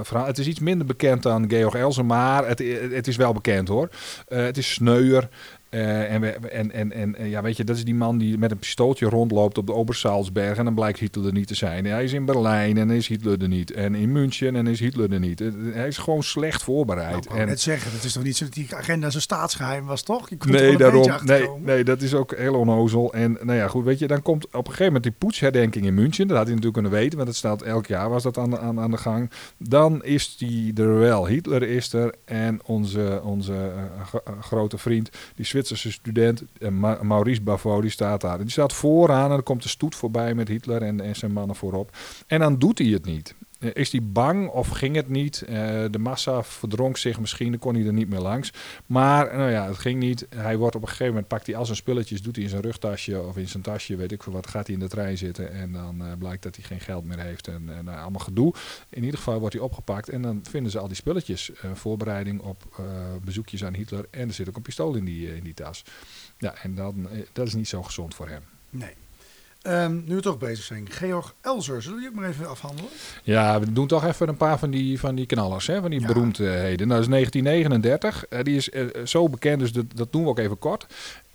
[0.04, 0.26] verhaal.
[0.26, 2.60] Het is iets minder bekend dan Georg Elsen, maar het,
[2.92, 3.90] het is wel bekend hoor.
[4.28, 5.30] Eh, het is sneuer.
[5.76, 8.52] Eh, en, we- en, en, en ja, weet je, dat is die man die met
[8.52, 10.58] een pistooltje rondloopt op de Obersalzberg.
[10.58, 11.86] En dan blijkt Hitler er niet te zijn.
[11.86, 13.72] Hij is in Berlijn en is Hitler er niet.
[13.72, 15.42] En in München en is Hitler er niet.
[15.42, 17.12] Eh, Hij is gewoon slecht voorbereid.
[17.12, 19.86] Nou, ik en, net zeggen, het is toch niet zo dat die agenda zo'n staatsgeheim
[19.86, 20.30] was, toch?
[20.46, 21.10] Nee, daarom.
[21.24, 23.14] Nee, nee, dat is ook heel onnozel.
[23.14, 25.94] En nou ja, goed, weet je, dan komt op een gegeven moment die poetsherdenking in
[25.94, 26.28] München.
[26.28, 28.60] Dat had hij natuurlijk kunnen weten, want het staat elk jaar was dat aan de,
[28.60, 29.32] aan, aan de gang.
[29.58, 31.28] Dan is die er wel.
[31.28, 37.00] Hitler is er en onze, onze eh, gro- grote vriend, die Zwitserse student, eh, Ma-
[37.02, 38.38] Maurice Bavo, die staat daar.
[38.38, 41.56] Die staat vooraan en dan komt de stoet voorbij met Hitler en, en zijn mannen
[41.56, 41.98] voorop.
[42.28, 43.36] En dan doet hij het niet.
[43.66, 45.42] Eh, Is hij bang of ging het niet?
[45.42, 45.56] Eh,
[45.92, 48.54] de massa verdronk zich misschien, dan kon hij er niet meer langs.
[48.86, 50.28] Maar nou ja, het ging niet.
[50.36, 52.62] Hij wordt op een gegeven moment, pakt hij al zijn spulletjes, doet hij in zijn
[52.62, 55.52] rugtasje of in zijn tasje, weet ik veel wat, gaat hij in de trein zitten.
[55.52, 58.54] En dan eh, blijkt dat hij geen geld meer heeft en, en nou, allemaal gedoe.
[58.90, 61.52] In ieder geval wordt hij opgepakt en dan vinden ze al die spulletjes.
[61.74, 62.84] voorbereiding op
[63.24, 65.84] bezoekjes aan Hitler en er zit ook een pistool in die, in die tas.
[66.38, 68.42] Ja, en dan, dat is niet zo gezond voor hem.
[68.70, 68.94] Nee.
[69.66, 70.88] Ehm, nu we toch bezig zijn.
[70.92, 72.92] Georg Elzer, zullen we die ook maar even afhandelen?
[73.24, 76.00] Ja, we doen toch even een paar van die, van die knallers, hè, van die
[76.00, 76.08] Ja.
[76.08, 76.88] beroemdheden.
[76.88, 78.26] Nou, dat is 1939.
[78.30, 80.86] Eh, die is eh, zo bekend, dus dat, dat doen we ook even kort.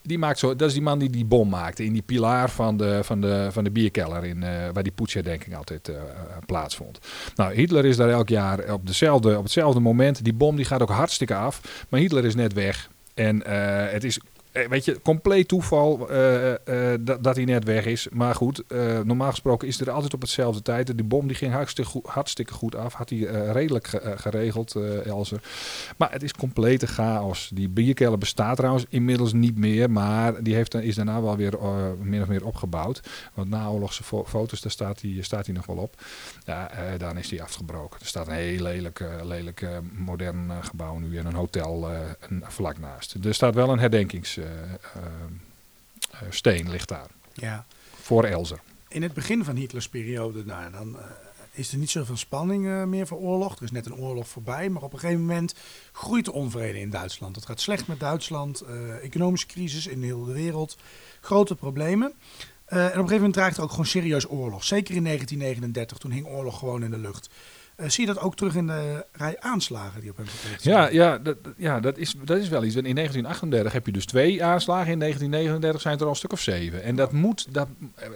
[0.02, 2.76] Die maakt zo, dat is die man die die bom maakte in die pilaar van
[2.76, 5.90] de, van de, van de bierkeller, in, eh, waar die poetsherdenking altijd
[6.46, 6.98] plaatsvond.
[7.34, 10.24] Nou, Hitler is daar elk jaar op, dezelfde, op hetzelfde moment.
[10.24, 12.88] Die bom die gaat ook hartstikke af, maar Hitler is net weg.
[13.14, 13.42] En
[13.90, 14.20] het is
[14.52, 18.08] weet je, compleet toeval eh, eh, dat, hij net weg is.
[18.12, 20.96] Maar goed, eh, normaal gesproken is er altijd op hetzelfde tijd.
[20.96, 21.52] Die bom die ging
[22.04, 22.92] hartstikke goed, af.
[22.94, 25.40] Had hij eh, redelijk ge- eh, geregeld, eh Elzer.
[25.96, 27.50] Maar het is complete chaos.
[27.54, 29.90] Die bierkelder bestaat trouwens inmiddels niet meer.
[29.90, 33.00] Maar die heeft, is daarna wel weer eh, min of meer opgebouwd.
[33.34, 35.94] Want naoorlogse fo foto's, daar staat hij, staat nog wel op.
[36.44, 38.00] Ja, eh, dan is die afgebroken.
[38.00, 41.90] Er staat een heel lelijk, eh, lelijk eh, modern eh, gebouw nu en een hotel
[41.90, 41.98] eh,
[42.42, 43.16] vlak naast.
[43.24, 43.78] Er staat wel een
[44.42, 47.66] herdenkingssteen ligt daar Ja.
[48.00, 48.60] voor Elzer.
[48.88, 51.04] In het begin van Hitlers periode, nou, dan eh,
[51.52, 53.56] is er niet zoveel spanning eh, meer voor oorlog.
[53.56, 55.54] Er is net een oorlog voorbij, maar op een gegeven moment
[55.92, 57.36] groeit de onvrede in Duitsland.
[57.36, 60.76] Het gaat slecht met Duitsland, eh, economische crisis in heel de wereld,
[61.20, 62.12] grote problemen.
[62.64, 64.64] Eh, en op een gegeven moment dreigt er ook gewoon serieus oorlog.
[64.64, 67.28] Zeker in 1939, toen hing oorlog gewoon in de lucht.
[67.80, 70.74] Eh, zie je dat ook terug in de rij aanslagen die op hem gepleegd zijn?
[70.76, 72.74] Ja, ja, dat, dat- ja dat, is, dat is wel iets.
[72.76, 74.92] In 1938 heb je dus twee aanslagen.
[74.92, 76.82] In 1939 zijn het er al een stuk of zeven.
[76.82, 77.68] En dat, moet, dat,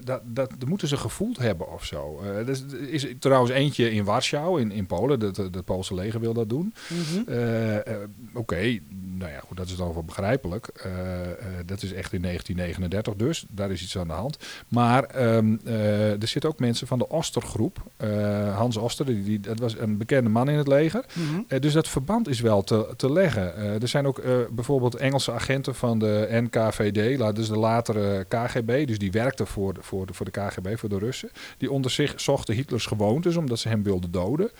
[0.05, 2.20] dat, dat, dat moeten ze gevoeld hebben of zo.
[2.22, 5.20] Eh, er is, er is trouwens eentje in Warschau, in, in Polen.
[5.20, 6.74] Het de, Poolse leger wil dat doen.
[6.88, 7.31] Mhm.
[7.31, 8.79] Eh, eh, Oké,
[9.18, 10.66] nou ja, goed, dat is dan wel begrijpelijk.
[10.66, 13.44] Eh, eh, dat is echt in 1939 dus.
[13.48, 14.38] Daar is iets aan de hand.
[14.68, 17.83] Maar ehm, eh, er zitten ook mensen van de Ostergroep.
[17.96, 21.05] Eh, Hans Oster, die, die, dat was een bekende man in het leger.
[21.12, 21.40] Mhm.
[21.49, 23.57] Eh, dus dat verband is wel te, te leggen.
[23.57, 28.87] Eh, er zijn ook eh, bijvoorbeeld Engelse agenten van de NKVD, dus de latere KGB,
[28.87, 31.31] dus die werkten voor de, voor, de, voor de KGB, voor de Russen.
[31.59, 34.51] Die onder zich zochten Hitlers gewoontes, omdat ze hem wilden doden.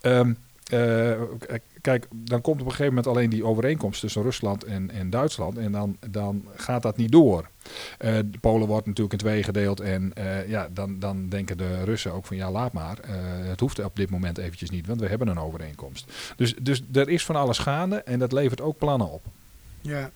[0.00, 0.32] Ehm,
[0.70, 1.12] eh,
[1.80, 5.58] kijk, dan komt op een gegeven moment alleen die overeenkomst tussen Rusland en, en Duitsland.
[5.58, 7.48] En dan, dan gaat dat niet door.
[7.98, 9.80] Eh, de Polen wordt natuurlijk in twee gedeeld.
[9.80, 12.98] En eh, ja, dan, dan denken de Russen ook van ja, laat maar.
[12.98, 13.12] Eh,
[13.48, 16.12] het hoeft op dit moment eventjes niet, want we hebben een overeenkomst.
[16.36, 19.22] Dus, dus er is van alles gaande en dat levert ook plannen op.
[19.80, 20.10] Ja,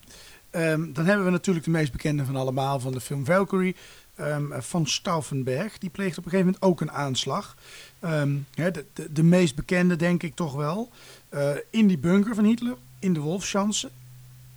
[0.54, 3.76] Ehm, dan hebben we natuurlijk de meest bekende van allemaal van de film Valkyrie.
[4.14, 5.78] ehm, van Stauffenberg.
[5.78, 7.56] Die pleegt op een gegeven moment ook een aanslag.
[8.00, 10.90] Ehm, de, de, de meest bekende denk ik toch wel.
[11.70, 13.90] In die bunker van Hitler, in de Wolfschanze.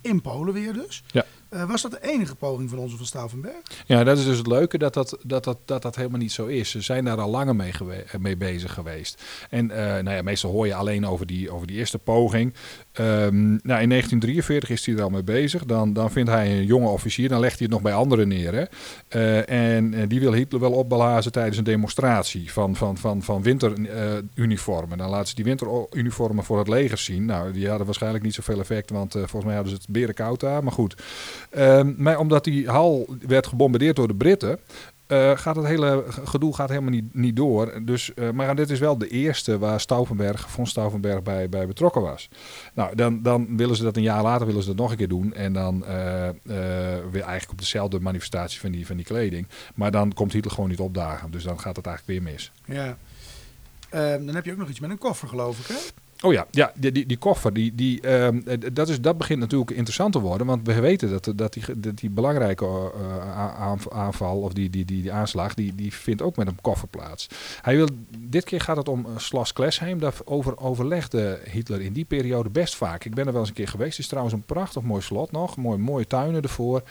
[0.00, 1.02] In Polen weer dus.
[1.06, 1.24] Ja.
[1.48, 3.56] Eh, was dat de enige poging van onze van Stauffenberg?
[3.86, 6.70] Ja, dat is dus het leuke dat dat, dat, dat, dat, helemaal niet zo is.
[6.70, 9.22] Ze zijn daar al langer mee, eh, mee bezig geweest.
[9.50, 12.54] En eh, nou ja, meestal hoor je alleen over die, over die eerste poging.
[12.92, 15.64] Ehm, nou, in 1943 is hij er al mee bezig.
[15.64, 18.68] Dan, dan vindt hij een jonge officier, dan legt hij het nog bij anderen neer.
[19.08, 19.40] Hè?
[19.40, 24.98] En die wil Hitler wel opblazen tijdens een demonstratie van, van, van, van winteruniformen.
[24.98, 27.24] dan laten ze die winteruniformen voor het leger zien.
[27.24, 30.62] Nou, die hadden waarschijnlijk niet zoveel effect, want volgens mij hadden ze het berenkoud daar.
[30.62, 30.96] Maar goed.
[31.50, 34.58] Ehm, maar omdat die hal werd gebombardeerd door de Britten,
[35.08, 37.80] eh, gaat het hele gedoe gaat helemaal niet, niet door.
[37.82, 42.02] Dus, eh, maar dit is wel de eerste waar Stauffenberg, von Stauffenberg bij, bij betrokken
[42.02, 42.28] was.
[42.74, 45.08] Nou, dan, dan willen ze dat een jaar later willen ze dat nog een keer
[45.08, 45.34] doen.
[45.34, 46.28] En dan eh,
[47.10, 49.46] weer eigenlijk op dezelfde manifestatie van die, van die kleding.
[49.74, 51.30] Maar dan komt Hitler gewoon niet opdagen.
[51.30, 52.52] Dus dan gaat het eigenlijk weer mis.
[52.64, 52.96] Ja.
[53.90, 55.78] Ehm, dan heb je ook nog iets met een koffer, geloof ik, hè?
[56.22, 59.40] Oh ja, ja die, die, die koffer, die, die, ehm, eh, dat, is, dat begint
[59.40, 60.46] natuurlijk interessant te worden.
[60.46, 64.84] Want we weten dat, dat, die, dat die belangrijke eh, aanv- aanval of die, die,
[64.84, 67.28] die, die aanslag, die, die vindt ook met een koffer plaats.
[67.62, 69.98] Hij wil, dit keer gaat het om uh, Schloss Klesheim.
[69.98, 73.04] Daarover overlegde Hitler in die periode best vaak.
[73.04, 73.90] Ik ben er wel eens een keer geweest.
[73.90, 75.56] Het is trouwens een prachtig mooi slot nog.
[75.56, 76.82] Mooi, mooie tuinen ervoor.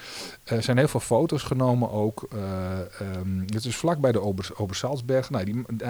[0.43, 2.27] Er zijn heel veel foto's genomen ook.
[2.31, 5.29] Eh, ehm, het is vlak bij de Ober, Obersalzberg.
[5.29, 5.89] Nou, eh,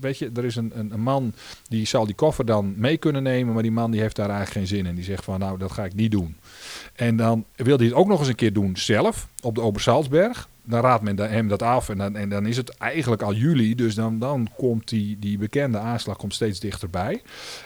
[0.00, 1.34] weet je, er is een, een, een man
[1.68, 3.54] die zal die koffer dan mee kunnen nemen.
[3.54, 4.94] Maar die man die heeft daar eigenlijk geen zin in.
[4.94, 6.36] Die zegt van nou, dat ga ik niet doen.
[6.94, 10.48] En dan wil hij het ook nog eens een keer doen zelf op de Obersalzberg.
[10.62, 13.74] Dan raadt men hem dat af en dan, en dan is het eigenlijk al juli.
[13.74, 17.22] Dus dan, dan komt die, die bekende aanslag komt steeds dichterbij.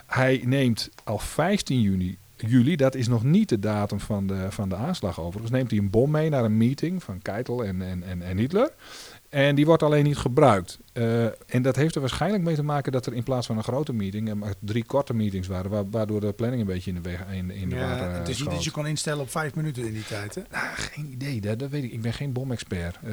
[0.06, 4.68] Hij neemt al 15 juni juli, dat is nog niet de datum van de, van
[4.68, 8.02] de aanslag overigens, neemt hij een bom mee naar een meeting van Keitel en, en,
[8.02, 8.70] en, en Hitler.
[9.34, 10.78] En die wordt alleen niet gebruikt.
[10.92, 13.62] Uh, en dat heeft er waarschijnlijk mee te maken dat er in plaats van een
[13.62, 17.02] grote meeting er maar drie korte meetings waren, wa waardoor de planning een beetje in
[17.02, 19.20] de, weg, in, in de ja, war uh, Het is niet dat je kon instellen
[19.20, 20.42] op vijf minuten in die tijd, hè?
[20.50, 21.92] Nou, geen idee, dat, dat weet ik.
[21.92, 22.98] Ik ben geen bomexpert.
[23.04, 23.12] Uh,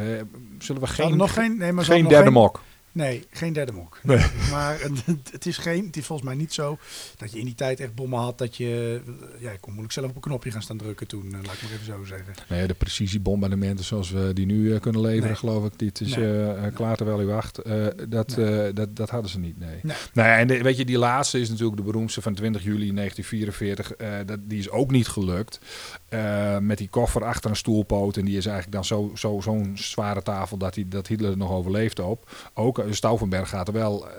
[0.60, 2.62] zullen we geen, nog geen, nee, maar geen derde mok?
[2.92, 4.00] Nee, geen derde mok.
[4.04, 4.26] Nee.
[4.52, 6.78] Maar het, het is geen, het is volgens mij niet zo
[7.18, 9.02] dat je in die tijd echt bommen had dat je,
[9.40, 11.62] ja, je kon moeilijk zelf op een knopje gaan staan drukken toen, uh, laat ik
[11.62, 12.34] maar even zo zeggen.
[12.50, 15.36] Nee, de precisiebombardementen zoals we die nu uh, kunnen leveren, Nee.
[15.36, 17.68] geloof ik, dit is uh, klaar terwijl u wacht.
[17.68, 18.38] Uh, dat,
[18.74, 19.80] dat, dat hadden ze niet, nee.
[19.82, 19.96] Nee.
[20.14, 22.94] Nou ja, en de, weet je, die laatste is natuurlijk de beroemdste van 20 juli
[22.94, 23.92] 1944.
[23.94, 25.60] eh, dat, die is ook niet gelukt.
[26.10, 28.18] Eh, met die koffer achter een stoelpoot.
[28.18, 31.38] En die is eigenlijk dan zo'n zo, zo'n zware tafel dat, die, dat Hitler er
[31.38, 32.50] nog overleeft op.
[32.54, 34.14] Ook Stauffenberg gaat er wel uh,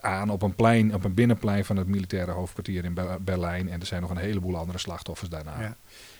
[0.00, 3.68] aan op een plein, op een binnenplein van het militaire hoofdkwartier in Be Berlijn.
[3.68, 5.60] En er zijn nog een heleboel andere slachtoffers daarna.
[5.60, 5.76] Ja.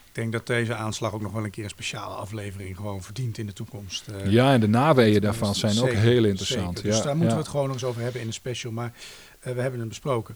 [0.07, 3.37] Ik denk dat deze aanslag ook nog wel een keer een speciale aflevering gewoon verdient
[3.37, 4.07] in de toekomst.
[4.07, 6.77] Eh, ja, en de naweeën daarvan zijn zeker, ook heel interessant.
[6.77, 6.83] zeker.
[6.83, 7.35] Dus ja, daar moeten ja.
[7.35, 8.71] we het gewoon nog eens over hebben in een special.
[8.71, 8.93] Maar
[9.39, 10.35] eh, we hebben hem besproken.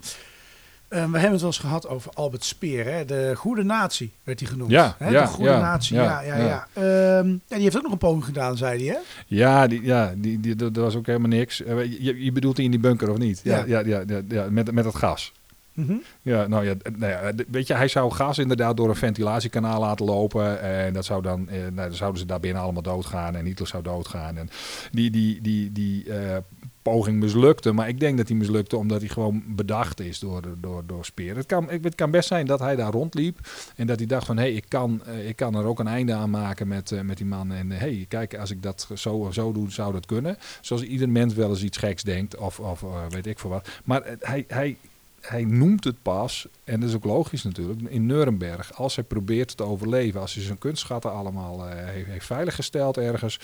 [0.92, 2.86] Eh, we hebben het wel eens gehad over Albert Speer.
[2.86, 3.06] Hè?
[3.06, 4.72] De Goede Natie werd hij genoemd.
[4.72, 5.10] Ja, hè?
[5.10, 5.96] ja, de Goede ja, Natie.
[5.96, 6.68] ja, Ja, ja.
[6.74, 8.96] Ehm, ja, die heeft ook nog een poging gedaan, zei hij.
[8.96, 9.00] Hè?
[9.28, 11.64] Ja, die, ja die, die, dat dat was ook helemaal niks.
[11.64, 13.42] Eh, Je, je bedoelt die in die bunker of niet?
[13.44, 13.80] Ja, ja.
[13.80, 15.32] Ja, ja, met, met het gas.
[15.74, 15.94] Mhm.
[16.22, 20.06] Ja, nou ja, nou ja, weet je, hij zou gas inderdaad door een ventilatiekanaal laten
[20.06, 20.62] lopen.
[20.62, 23.36] En dat zou dan, eh, nou, dan zouden ze daar binnen allemaal doodgaan.
[23.36, 24.38] En Hitler zou doodgaan.
[24.38, 24.50] En
[24.92, 26.38] die, die, die, die eh,
[26.82, 27.72] poging mislukte.
[27.72, 31.36] Maar ik denk dat hij mislukte omdat hij gewoon bedacht is door, door, door Speer.
[31.36, 33.40] Het kan, het kan best zijn dat hij daar rondliep.
[33.76, 35.88] En dat hij dacht van, hé, hey, ik, kan, eh, ik kan er ook een
[35.88, 37.52] einde aan maken met, eh, met die man.
[37.52, 40.38] En hé, hey, kijk, als ik dat zo zo doe, zou dat kunnen.
[40.62, 42.38] Zoals ieder mens wel eens iets geks denkt.
[42.38, 43.70] Of, of eh, weet ik veel wat.
[43.84, 44.46] Maar eh, hij...
[44.48, 44.78] hij
[45.22, 48.74] hij noemt het pas, en dat is ook logisch natuurlijk, in Nuremberg.
[48.74, 53.40] Als hij probeert te overleven, als hij zijn kunstschatten allemaal eh, heeft, heeft veiliggesteld ergens.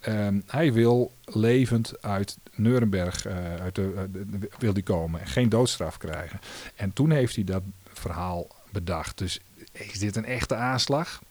[0.00, 5.26] Ehm, hij wil levend uit Nuremberg eh, uit de, eh, de- wil die komen.
[5.26, 6.40] Geen doodstraf krijgen.
[6.74, 7.62] En toen heeft hij dat
[7.92, 9.18] verhaal bedacht.
[9.18, 9.40] Dus
[9.72, 11.22] is dit een echte aanslag?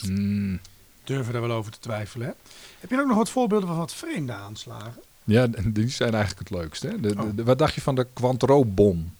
[0.00, 0.60] Hmm,
[1.04, 2.26] Durven daar wel over te twijfelen.
[2.26, 2.32] Hè?
[2.80, 5.02] Heb je ook nog wat voorbeelden van wat vreemde aanslagen?
[5.24, 6.88] Ja, die zijn eigenlijk het leukste.
[6.88, 7.00] Hè?
[7.00, 7.36] De- Oh.
[7.36, 9.14] de- wat dacht je van de Quantro-bom?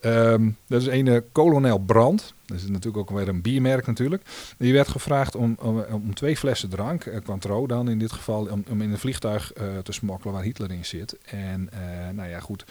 [0.00, 2.34] Ehm, dat is een eh, kolonel Brand.
[2.46, 4.22] Dat is natuurlijk ook weer een biermerk natuurlijk.
[4.58, 5.56] Die werd gevraagd om,
[5.90, 9.52] om, twee flessen drank, eh, Cointreau dan in dit geval, om, om in een vliegtuig
[9.52, 11.18] eh, te smokkelen waar Hitler in zit.
[11.24, 11.70] En
[12.14, 12.64] nou ja, goed,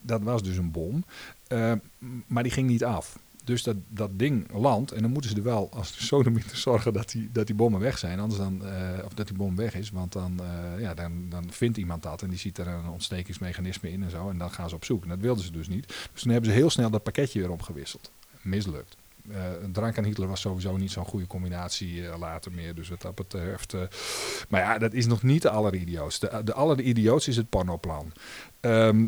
[0.00, 1.04] dat was dus een bom.
[1.46, 3.18] Eh, m- maar die ging niet af.
[3.46, 7.10] Dus dat, dat ding landt en dan moeten ze er wel als sodomieter zorgen dat
[7.10, 8.20] die, dat die bommen weg zijn.
[8.20, 11.44] Anders dan, eh, of dat die bom weg is, want dan, eh, ja, dan, dan
[11.50, 14.28] vindt iemand dat en die ziet er een ontstekingsmechanisme in en zo.
[14.30, 15.02] En dan gaan ze op zoek.
[15.02, 15.86] En dat wilden ze dus niet.
[16.12, 18.10] Dus toen hebben ze heel snel dat pakketje weer opgewisseld.
[18.40, 18.96] Mislukt.
[19.30, 19.40] Eh,
[19.72, 22.74] drank en Hitler was sowieso niet zo'n goede combinatie later meer.
[22.74, 23.74] Dus wat dat betreft.
[23.74, 23.80] eh,
[24.48, 26.20] maar ja, dat is nog niet de alleridiootst.
[26.20, 28.12] De, de alleridiootst is het pornoplan.
[28.60, 29.06] Ehm,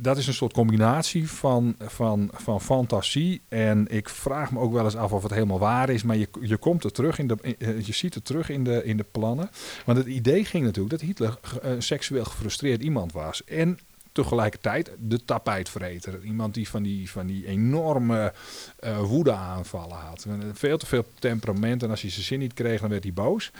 [0.00, 3.40] dat is een soort combinatie van, van, van fantasie.
[3.48, 6.02] En ik vraag me ook wel eens af of het helemaal waar is.
[6.02, 7.36] Maar je, je komt er terug in de.
[7.58, 9.50] eh, Je ziet het terug in de, in de plannen.
[9.84, 13.44] Want het idee ging natuurlijk dat Hitler een seksueel gefrustreerd iemand was.
[13.44, 13.78] En
[14.12, 16.24] tegelijkertijd de tapijtvreter.
[16.24, 18.32] Iemand die van die, van die enorme
[18.78, 20.26] eh woedeaanvallen had.
[20.52, 21.82] Veel te veel temperament.
[21.82, 23.50] En als hij zijn zin niet kreeg, dan werd hij boos.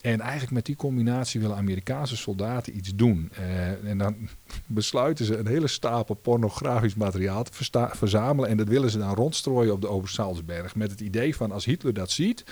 [0.00, 3.30] En eigenlijk met die combinatie willen Amerikaanse soldaten iets doen.
[3.32, 4.16] Eh, en dan
[4.66, 8.50] besluiten ze een hele stapel pornografisch materiaal te verzamelen.
[8.50, 10.74] En dat willen ze dan rondstrooien op de Obersalzberg.
[10.74, 12.44] Met het idee van als Hitler dat ziet,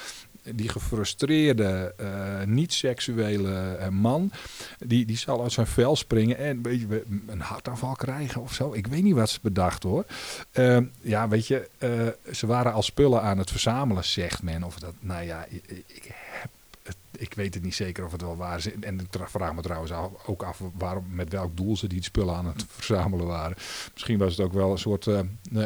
[0.54, 4.32] die gefrustreerde, eh, niet-seksuele eh, man,
[4.78, 6.86] die, die zal uit zijn vel springen en weet
[7.26, 8.72] een hartaanval krijgen of zo.
[8.72, 10.04] Ik weet niet wat ze bedacht hoor.
[10.50, 11.68] Eh, ja, weet je,
[12.32, 14.62] ze waren al spullen aan het verzamelen, zegt men.
[14.62, 16.14] Of dat, nou ja, ik,
[17.18, 18.72] ik weet het niet zeker of het wel waar is.
[18.80, 19.92] En ik vraag me trouwens
[20.26, 23.56] ook af waarom, met welk doel ze die spullen aan het verzamelen waren.
[23.92, 25.20] Misschien was het ook wel een soort eh,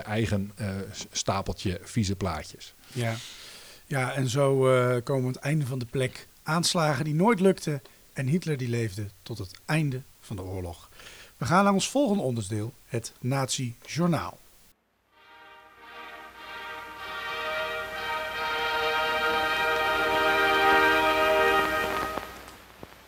[0.06, 0.68] eigen eh,
[1.10, 2.74] stapeltje vieze plaatjes.
[2.92, 3.14] Ja,
[3.86, 6.28] ja en zo eh, komen aan het einde van de plek.
[6.42, 7.82] Aanslagen die nooit lukten
[8.12, 10.90] en Hitler die leefde tot het einde van de oorlog.
[11.36, 14.38] We gaan naar ons volgende onderdeel, het Nazi-journaal.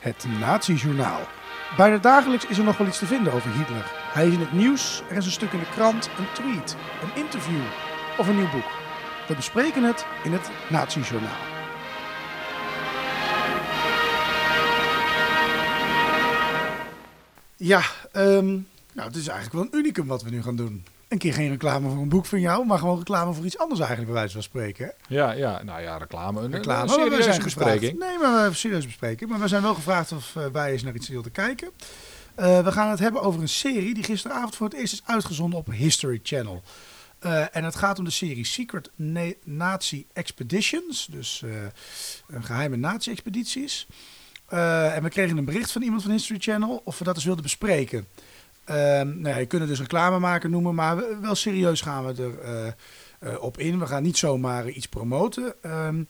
[0.05, 1.21] Het Nazi-journaal.
[1.77, 3.93] Bijna dagelijks is er nog wel iets te vinden over Hitler.
[4.13, 7.23] Hij is in het nieuws, er is een stuk in de krant, een tweet, een
[7.23, 7.61] interview
[8.19, 8.71] of een nieuw boek.
[9.29, 11.41] We bespreken het in het Nazi-journaal.
[17.57, 18.47] Ja, ehm,
[18.93, 20.85] nou, het is eigenlijk wel een unicum wat we nu gaan doen.
[21.15, 23.81] Een keer geen reclame voor een boek van jou, maar gewoon reclame voor iets anders
[23.81, 24.85] eigenlijk, bij wijze van spreken.
[24.87, 25.15] hè?
[25.15, 26.41] Ja, ja, nou ja, reclame.
[26.43, 26.81] Een, Reclame.
[26.83, 27.81] een we serieuze zijn bespreking.
[27.93, 29.29] gevraagd- Nee, maar we hebben serieus bespreken.
[29.29, 31.71] Maar we zijn wel gevraagd of eh, wij eens naar iets wilden kijken.
[32.35, 35.59] Eh, we gaan het hebben over een serie die gisteravond voor het eerst is uitgezonden
[35.59, 36.63] op History Channel.
[37.19, 41.07] Eh, en het gaat om de serie Secret Na- Nazi Expeditions.
[41.11, 41.43] Dus
[42.29, 43.87] een geheime nazi-expedities.
[44.49, 47.43] En we kregen een bericht van iemand van History Channel of we dat eens wilden
[47.43, 48.07] bespreken.
[48.65, 52.07] Ehm, nou ja, je kunt het dus reclame maken noemen, maar we- wel serieus gaan
[52.07, 52.67] we er eh,
[53.33, 53.79] eh, op in.
[53.79, 55.55] We gaan niet zomaar iets promoten.
[55.63, 56.03] Ehm,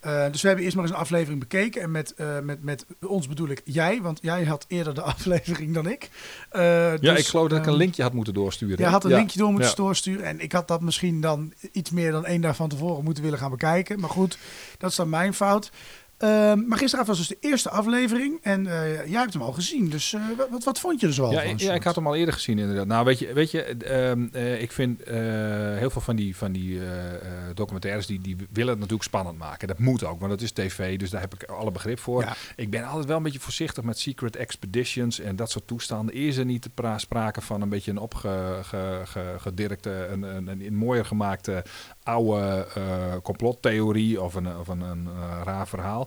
[0.00, 1.82] eh, dus we hebben eerst maar eens een aflevering bekeken.
[1.82, 5.86] En met, met, met ons bedoel ik jij, want jij had eerder de aflevering dan
[5.88, 6.10] ik.
[6.52, 8.78] Ja, dus, ik geloof dat ik een ehm, linkje had moeten doorsturen.
[8.78, 9.16] Jij had een Ja.
[9.16, 9.74] linkje door moeten Ja.
[9.76, 10.24] doorsturen.
[10.24, 13.38] En ik had dat misschien dan iets meer dan één dag van tevoren moeten willen
[13.38, 14.00] gaan bekijken.
[14.00, 14.38] Maar goed,
[14.78, 15.70] dat is dan mijn fout.
[16.24, 18.38] Ehm, maar gisteravond was dus de eerste aflevering.
[18.42, 19.88] En eh, jij hebt hem al gezien.
[19.88, 21.54] Dus eh, wat, wat vond je er zoal Ja, van?
[21.56, 22.86] ja, ik had hem al eerder gezien inderdaad.
[22.86, 25.02] Nou, weet je, weet je ehm, eh, ik vind
[25.78, 26.80] heel veel van die, van die
[27.54, 29.68] documentaires, die, die willen het natuurlijk spannend maken.
[29.68, 32.22] Dat moet ook, want dat is tv, dus daar heb ik alle begrip voor.
[32.22, 32.36] Ja.
[32.56, 36.14] Ik ben altijd wel een beetje voorzichtig met secret expeditions en dat soort toestanden.
[36.14, 41.64] Is er niet sprake van een beetje een opgedirkte, een, een, een, een mooier gemaakte
[42.04, 46.06] oude eh, complottheorie of een, of een, een eh, raar verhaal.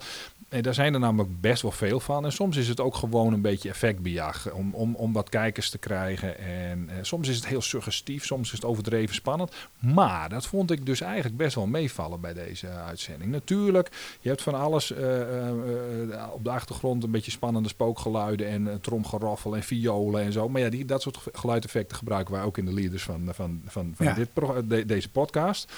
[0.50, 2.26] Daar zijn er namelijk best wel veel van.
[2.26, 5.78] En soms is het ook gewoon een beetje effectbejag om, om, om wat kijkers te
[5.78, 6.38] krijgen.
[6.40, 9.52] En eh, soms is het heel suggestief, soms is het overdreven spannend.
[9.80, 13.32] Maar dat vond ik dus eigenlijk best wel meevallen bij deze uitzending.
[13.32, 18.48] Natuurlijk, je hebt van alles eh, eh, eh, op de achtergrond een beetje spannende spookgeluiden
[18.48, 20.50] en tromgeroffel en violen en zo.
[20.50, 23.94] Maar ja, die, dat soort geluideffecten gebruiken wij ook in de leaders van, van, van,
[23.96, 24.14] van Ja.
[24.14, 24.30] dit
[24.68, 25.72] de- deze podcast.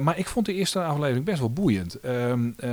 [0.00, 2.00] Maar ik vond de eerste aflevering best wel boeiend.
[2.00, 2.70] Ehm, eh,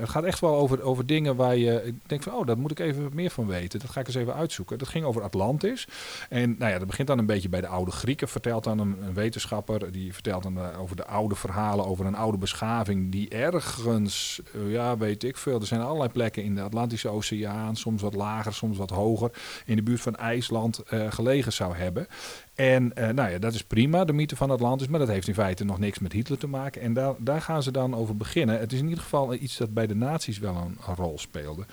[0.00, 2.70] het gaat echt wel over, over dingen waar je ik denk van, oh, daar moet
[2.70, 3.80] ik even meer van weten.
[3.80, 4.78] Dat ga ik eens even uitzoeken.
[4.78, 5.88] Dat ging over Atlantis.
[6.28, 8.28] En nou ja, dat begint dan een beetje bij de oude Grieken.
[8.28, 12.14] Vertelt dan een, een wetenschapper, die vertelt dan eh, over de oude verhalen, over een
[12.14, 15.60] oude beschaving die ergens, eh, ja, weet ik veel.
[15.60, 19.30] Er zijn allerlei plekken in de Atlantische Oceaan, soms wat lager, soms wat hoger,
[19.64, 22.06] in de buurt van IJsland eh, gelegen zou hebben.
[22.58, 25.34] En eh, nou ja, dat is prima, de mythe van Atlantis, maar dat heeft in
[25.34, 26.82] feite nog niks met Hitler te maken.
[26.82, 28.58] En daar, daar gaan ze dan over beginnen.
[28.58, 31.64] Het is in ieder geval iets dat bij de nazi's wel een, rol speelde.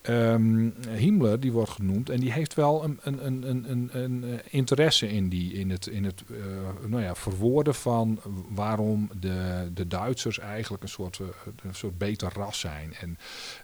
[0.00, 5.28] Ehm, Himmler, die wordt genoemd, en die heeft wel een, een, een, eh, interesse in,
[5.28, 10.82] die, in het, in het eh, nou ja, verwoorden van waarom de, de Duitsers eigenlijk
[10.82, 11.18] een soort,
[11.62, 12.94] een soort beter ras zijn.
[13.00, 13.18] En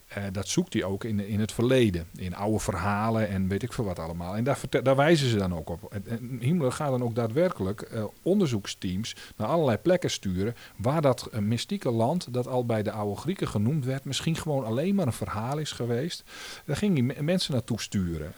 [0.09, 3.73] eh, dat zoekt hij ook in, in het verleden, in oude verhalen en weet ik
[3.73, 4.37] veel wat allemaal.
[4.37, 5.92] En daar, daar wijzen ze dan ook op.
[5.92, 11.27] En, en Himmler gaat dan ook daadwerkelijk eh, onderzoeksteams naar allerlei plekken sturen waar dat
[11.33, 15.07] eh, mystieke land, dat al bij de oude Grieken genoemd werd, misschien gewoon alleen maar
[15.07, 16.25] een verhaal is geweest.
[16.64, 18.33] Daar ging hij me- mensen naartoe sturen.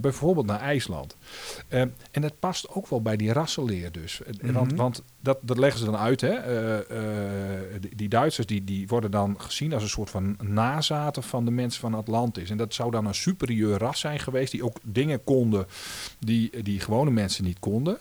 [0.00, 1.16] Bijvoorbeeld naar IJsland.
[1.68, 4.22] Eh, en dat past ook wel bij die rassenleer dus.
[4.22, 4.76] Eh, want, Mhm.
[4.76, 6.20] want dat, dat leggen ze dan uit.
[6.20, 6.34] Hè?
[7.80, 10.36] Die, die Duitsers die, die worden dan gezien als een soort van
[10.74, 12.50] nazaten van de mensen van Atlantis.
[12.50, 15.66] En dat zou dan een superieur ras zijn geweest die ook dingen konden
[16.18, 17.98] die, die gewone mensen niet konden.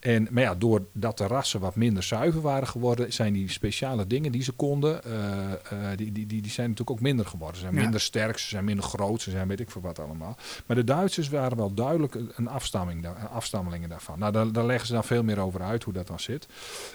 [0.00, 4.32] En, maar ja, doordat de rassen wat minder zuiver waren geworden, zijn die speciale dingen
[4.32, 7.56] die ze konden, eh, eh, die, die, die, die zijn natuurlijk ook minder geworden.
[7.56, 7.80] Ze zijn Ja.
[7.80, 10.36] minder sterk, ze zijn minder groot, ze zijn weet ik veel wat allemaal.
[10.66, 14.18] Maar de Duitsers waren wel duidelijk een afstamming, daar- afstammelingen daarvan.
[14.18, 16.46] Nou, daar, daar leggen ze dan veel meer over uit hoe dat dan zit.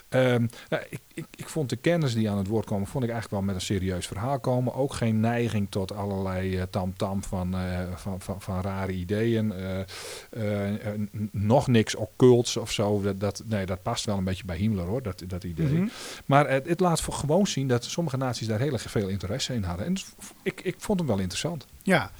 [0.10, 3.10] Ehm, nou, ik, ik, ik vond de kennis die aan het woord komen, vond ik
[3.10, 4.74] eigenlijk wel met een serieus verhaal komen.
[4.74, 9.54] Ook geen neiging tot allerlei eh, tamtam van, eh, van, van, van rare ideeën.
[9.54, 10.90] Eh,
[11.32, 13.02] nog niks occults of zo.
[13.02, 15.74] Dat, dat, nee, dat past wel een beetje bij Himmler hoor, dat, dat idee.
[15.74, 15.88] Mhm.
[16.26, 19.54] Maar het, het laat voor gewoon zien dat sommige naties daar heel erg veel interesse
[19.54, 19.86] in hadden.
[19.86, 20.06] En dus
[20.44, 21.66] ik, ik vond hem wel interessant.
[21.84, 22.12] Ja.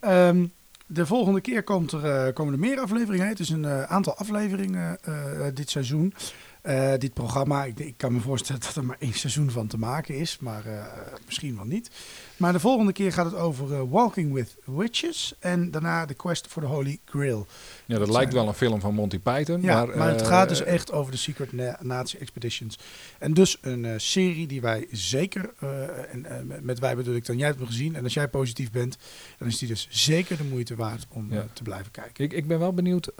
[0.00, 0.46] Ehm,
[0.86, 3.28] de volgende keer komt er, komen er meer afleveringen.
[3.28, 4.98] Het is een aantal afleveringen
[5.54, 6.14] dit seizoen.
[6.98, 10.14] Dit programma, ik, ik kan me voorstellen dat er maar één seizoen van te maken
[10.14, 10.64] is, maar
[11.24, 11.90] misschien wel niet.
[12.36, 16.46] Maar de volgende keer gaat het over eh, Walking with Witches en daarna The Quest
[16.46, 17.46] for the Holy Grail.
[17.86, 19.62] Ja, dat Dat lijkt wel een film van Monty Python.
[19.62, 22.78] Ja, maar, maar, het eh, gaat dus echt over de Secret Na- Nazi Expeditions.
[23.18, 25.52] En dus een eh, serie die wij zeker,
[26.10, 26.26] en
[26.62, 27.96] met- wij bedoel ik dan, jij hebt hem gezien.
[27.96, 28.96] En als jij positief bent,
[29.38, 31.46] dan is die dus zeker de moeite waard om Ja.
[31.52, 32.24] te blijven kijken.
[32.24, 33.10] Ik, ik ben wel benieuwd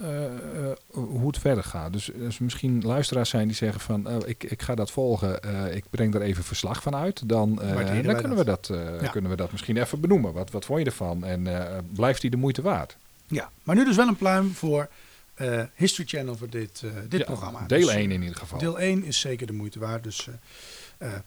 [0.90, 1.92] hoe het verder gaat.
[1.92, 5.38] Dus als er misschien luisteraars zijn die zeggen van ik, ik ga dat volgen,
[5.74, 8.70] ik breng er even verslag van uit, dan, dan kunnen, we dat,
[9.04, 9.10] Ja.
[9.10, 10.32] kunnen we dat misschien even benoemen.
[10.32, 11.24] Wat, wat vond je ervan?
[11.24, 12.96] En eh, blijft die de moeite waard?
[13.26, 14.88] Ja, maar nu dus wel een pluim voor
[15.34, 17.66] eh, History Channel voor dit, eh, dit Ja, programma.
[17.66, 18.58] Deel Dus, 1 in ieder geval.
[18.58, 20.04] Deel 1 is zeker de moeite waard.
[20.04, 20.28] Dus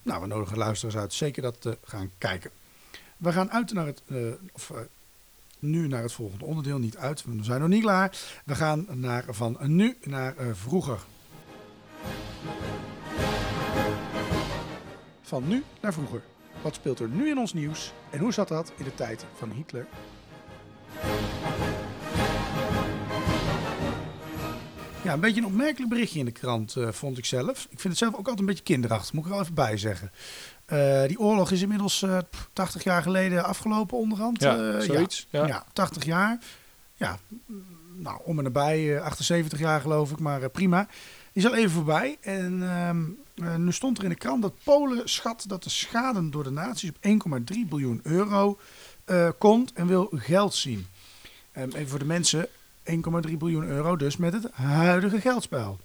[0.01, 2.51] nou, we nodigen luisteraars uit zeker dat te gaan kijken.
[3.17, 4.01] We gaan uit naar het,
[4.53, 4.71] of
[5.59, 6.77] nu naar het volgende onderdeel.
[6.77, 8.17] Niet uit, we zijn nog niet klaar.
[8.45, 10.99] We gaan naar, van nu naar vroeger.
[15.21, 16.21] Van nu naar vroeger.
[16.61, 19.51] Wat speelt er nu in ons nieuws en hoe zat dat in de tijd van
[19.51, 19.85] Hitler?
[25.03, 27.63] Ja, een beetje een opmerkelijk berichtje in de krant, eh, vond ik zelf.
[27.69, 29.77] Ik vind het zelf ook altijd een beetje kinderachtig, moet ik er wel even bij
[29.77, 30.11] zeggen.
[30.65, 34.41] Eh, die oorlog is inmiddels eh, pff, 80 jaar geleden afgelopen onderhand.
[34.41, 35.47] Ja, Eh, zoiets, ja.
[35.47, 35.65] Ja.
[35.73, 36.37] 80 jaar.
[36.95, 37.17] Ja,
[37.95, 40.87] nou, om en nabij, eh, 78 jaar geloof ik, maar eh, prima.
[41.37, 42.17] Die is al even voorbij.
[42.21, 43.03] En ehm,
[43.35, 46.49] eh, nu stond er in de krant dat Polen schat dat de schade door de
[46.49, 48.57] nazi's op 1,3 biljoen euro
[49.05, 50.87] eh, komt en wil geld zien.
[51.51, 52.47] Ehm, even voor de mensen,
[52.83, 55.79] 1,3 biljoen euro dus met het huidige geldspel.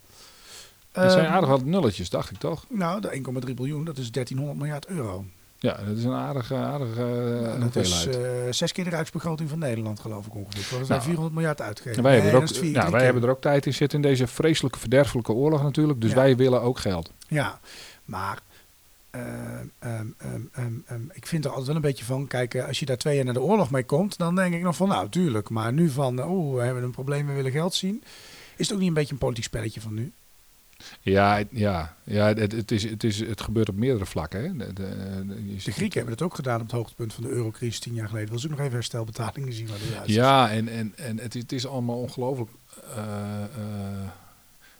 [0.93, 2.65] Dat zijn Ehm, aardig wat nulletjes, dacht ik toch?
[2.69, 5.25] nou, de 1,3 biljoen, dat is 1300 miljard euro.
[5.63, 8.17] Ja, dat is een aardige, aardige Nou, uh, dat is eh,
[8.51, 10.61] zes keer de rijksbegroting van Nederland, geloof ik ongeveer.
[10.79, 12.03] Er zijn Nou, 400 miljard uitgegeven.
[12.03, 14.27] wij Nee, hebben, er ook, vier, wij hebben er ook tijd in zitten in deze
[14.27, 16.01] vreselijke, verderfelijke oorlog natuurlijk.
[16.01, 16.17] Dus Ja.
[16.17, 17.11] wij willen ook geld.
[17.29, 17.61] Ja,
[18.05, 18.39] maar
[19.11, 20.07] ehm, ehm,
[20.87, 23.15] ehm, ik vind er altijd wel een beetje van, kijk, eh, als je daar twee
[23.17, 25.49] jaar naar de oorlog mee komt, dan denk ik nog van, nou, tuurlijk.
[25.51, 28.03] Maar nu van, eh, oeh, we hebben een probleem, we willen geld zien.
[28.57, 30.13] Is het ook niet een beetje een politiek spelletje van nu?
[31.01, 34.43] Ja, het- ja, ja het, het, is, het, is, het gebeurt op meerdere vlakken.
[34.43, 34.57] Hè.
[34.57, 37.95] De, de, de- Grieken hebben het ook gedaan op het hoogtepunt van de eurocrisis tien
[37.95, 38.29] jaar geleden.
[38.31, 39.79] Wil ze ook nog even herstelbetalingen zien waar
[40.11, 42.51] Ja, en, en, en het, het is allemaal ongelooflijk
[42.97, 44.09] eh, eh,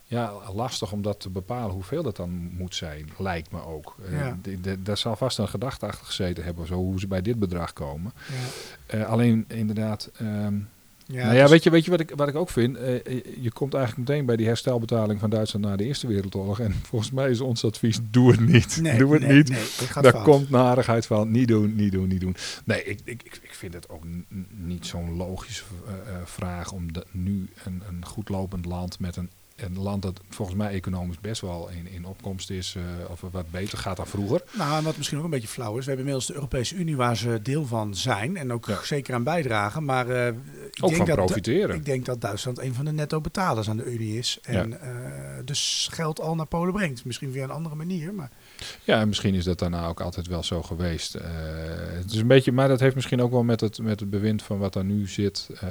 [0.03, 3.95] ja, lastig om dat te bepalen hoeveel dat dan moet zijn, lijkt me ook.
[4.05, 4.37] Eh, Ja.
[4.79, 8.13] daar zal vast een gedachte achter gezeten hebben, zo hoe ze bij dit bedrag komen.
[8.87, 9.03] Ja.
[9.03, 10.55] Alleen inderdaad, ehm,
[11.05, 12.77] Ja, nou ja, dus- weet je, weet je wat, ik, wat ik ook vind?
[12.77, 12.93] Eh,
[13.41, 16.59] je komt eigenlijk meteen bij die herstelbetaling van Duitsland na de Eerste Wereldoorlog.
[16.59, 18.81] En volgens mij is ons advies, doe het niet.
[18.81, 19.49] nee, doe het nee, niet.
[19.49, 19.63] Nee,
[20.01, 20.23] Daar fout.
[20.23, 21.31] komt narigheid van.
[21.31, 22.35] Niet doen, niet doen, niet doen.
[22.65, 24.03] Nee, ik, ik, ik vind het ook
[24.49, 29.15] niet zo'n logische eh, eh, vraag om de, nu een, een goed lopend land met
[29.15, 33.21] een, een land dat volgens mij economisch best wel in, in opkomst is, eh, of
[33.31, 34.43] wat beter gaat dan vroeger.
[34.57, 36.95] Nou, en wat misschien ook een beetje flauw is, we hebben inmiddels de Europese Unie
[36.95, 38.79] waar ze deel van zijn en ook Ja.
[38.83, 39.85] zeker aan bijdragen.
[39.85, 40.33] Maar eh, ik,
[40.81, 41.75] Ook denk van dat, profiteren.
[41.75, 44.37] ik denk dat Duitsland een van de netto betalers aan de Unie is.
[44.41, 44.89] En eh,
[45.45, 47.05] dus geld al naar Polen brengt.
[47.05, 48.31] Misschien via een andere manier, maar
[48.83, 51.15] Ja, en misschien is dat daarna ook altijd wel zo geweest.
[51.15, 51.29] Eh,
[51.93, 54.43] het is een beetje, maar dat heeft misschien ook wel met het, met het bewind
[54.43, 55.69] van wat er nu zit eh,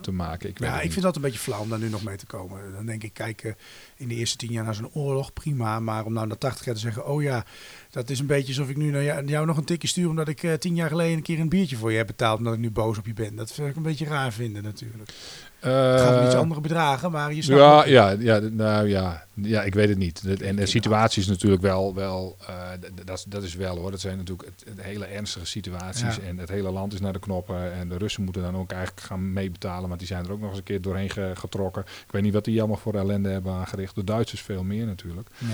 [0.00, 0.48] te maken.
[0.48, 0.92] Ik, weet ja, ik niet.
[0.92, 2.72] vind dat een beetje flauw om daar nu nog mee te komen.
[2.72, 3.52] Dan denk ik, kijk, eh,
[3.96, 5.80] in de eerste tien jaar naar zo'n oorlog, prima.
[5.80, 7.44] Maar om nou na 80 jaar te zeggen, oh ja,
[7.90, 10.08] dat is een beetje alsof ik nu naar jou, nog een tikje stuur...
[10.08, 12.38] omdat ik tien jaar geleden een keer een biertje voor je heb betaald...
[12.38, 13.36] omdat ik nu boos op je ben.
[13.36, 15.12] Dat vind ik een beetje raar vinden natuurlijk.
[15.60, 17.60] Het gaat om iets Eh, andere bedragen, maar je snapt...
[17.60, 20.26] Ja, ja, ja, nou ja, ja, ik weet het niet.
[20.28, 22.54] Dat- En de situatie is natuurlijk wel, wel eh,
[23.04, 23.90] dat, dat is wel hoor.
[23.90, 26.16] Dat zijn natuurlijk het, het hele ernstige situaties.
[26.16, 26.22] Ja.
[26.28, 27.72] En het hele land is naar de knoppen.
[27.72, 29.88] En de Russen moeten dan ook eigenlijk gaan meebetalen.
[29.88, 31.82] Want die zijn er ook nog eens een keer doorheen ge- getrokken.
[31.82, 33.94] Ik weet niet wat die allemaal voor ellende hebben aangericht.
[33.94, 35.28] De Duitsers veel meer natuurlijk.
[35.38, 35.46] Ja.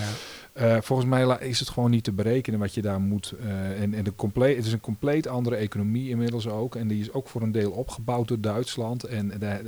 [0.56, 3.34] Eh, volgens mij is het gewoon niet te berekenen wat je daar moet.
[3.40, 6.74] eh, en en de compleet, het is een compleet andere economie inmiddels ook.
[6.76, 9.04] En die is ook voor een deel opgebouwd door Duitsland.
[9.04, 9.60] En daar,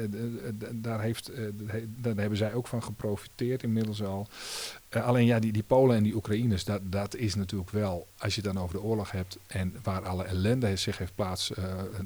[0.75, 1.43] daar- heeft, eh,
[2.17, 4.27] hebben zij ook van geprofiteerd inmiddels al.
[4.91, 8.41] Alleen ja, die, die Polen en die Oekraïners, dat, dat is natuurlijk wel, als je
[8.41, 11.53] het dan over de oorlog hebt en waar alle ellende zich heeft plaats,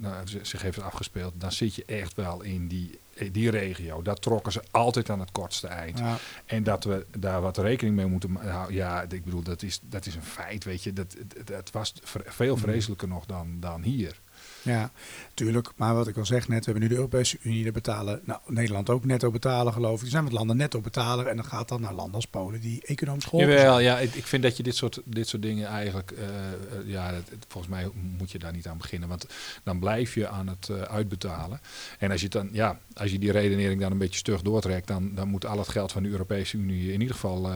[0.01, 2.99] nou, zich heeft afgespeeld, dan zit je echt wel in die,
[3.33, 4.03] die regio.
[4.03, 5.99] Daar trokken ze altijd aan het kortste eind.
[5.99, 6.17] Ja.
[6.45, 8.33] En dat we daar wat rekening mee moeten.
[8.33, 10.93] Nou, ja, ik bedoel, dat is, dat is een feit, weet je.
[10.93, 11.95] Dat, dat, was
[12.25, 14.21] veel vreselijker nog dan, dan hier.
[14.63, 14.91] Ja,
[15.35, 15.71] tuurlijk.
[15.77, 18.41] Maar wat ik al zeg net, we hebben nu de Europese Unie, daar betalen, nou
[18.47, 20.05] Nederland ook netto betalen geloof ik.
[20.05, 22.83] Er zijn wat landen netto betaler en dan gaat dan naar landen als Polen die
[22.85, 23.55] economisch geholpen.
[23.55, 27.11] Jawel, ja, ik, vind dat je dit soort, dit soort dingen eigenlijk, eh, eh, ja,
[27.11, 29.27] dat, volgens mij moet je daar niet aan beginnen, want
[29.63, 31.61] dan blijf je aan het eh, uitbetalen.
[31.99, 35.15] En als je dan, ja, als je die redenering dan een beetje stug doortrekt, dan,
[35.15, 37.51] dan moet al het geld van de Europese Unie in ieder geval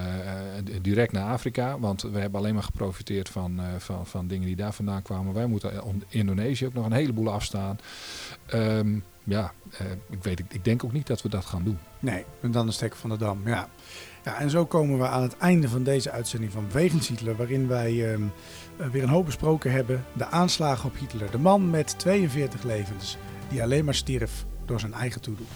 [0.83, 4.73] direct naar Afrika, want we hebben alleen maar geprofiteerd van, van, van dingen die daar
[4.73, 5.35] vandaan kwamen.
[5.35, 7.79] Wij moeten Indonesië ook nog een heleboel afstaan.
[8.47, 11.79] Ehm, ja, eh, ik weet, ik, denk ook niet dat we dat gaan doen.
[11.99, 13.69] Nee, en dan de stekker van de dam, ja.
[14.25, 17.69] Ja, en zo komen we aan het einde van deze uitzending van Wegens Hitler, waarin
[17.69, 18.23] wij ehm,
[18.77, 20.05] eh, weer een hoop besproken hebben.
[20.13, 23.17] De aanslagen op Hitler, de man met 42 levens,
[23.49, 25.47] die alleen maar stierf door zijn eigen toedoen.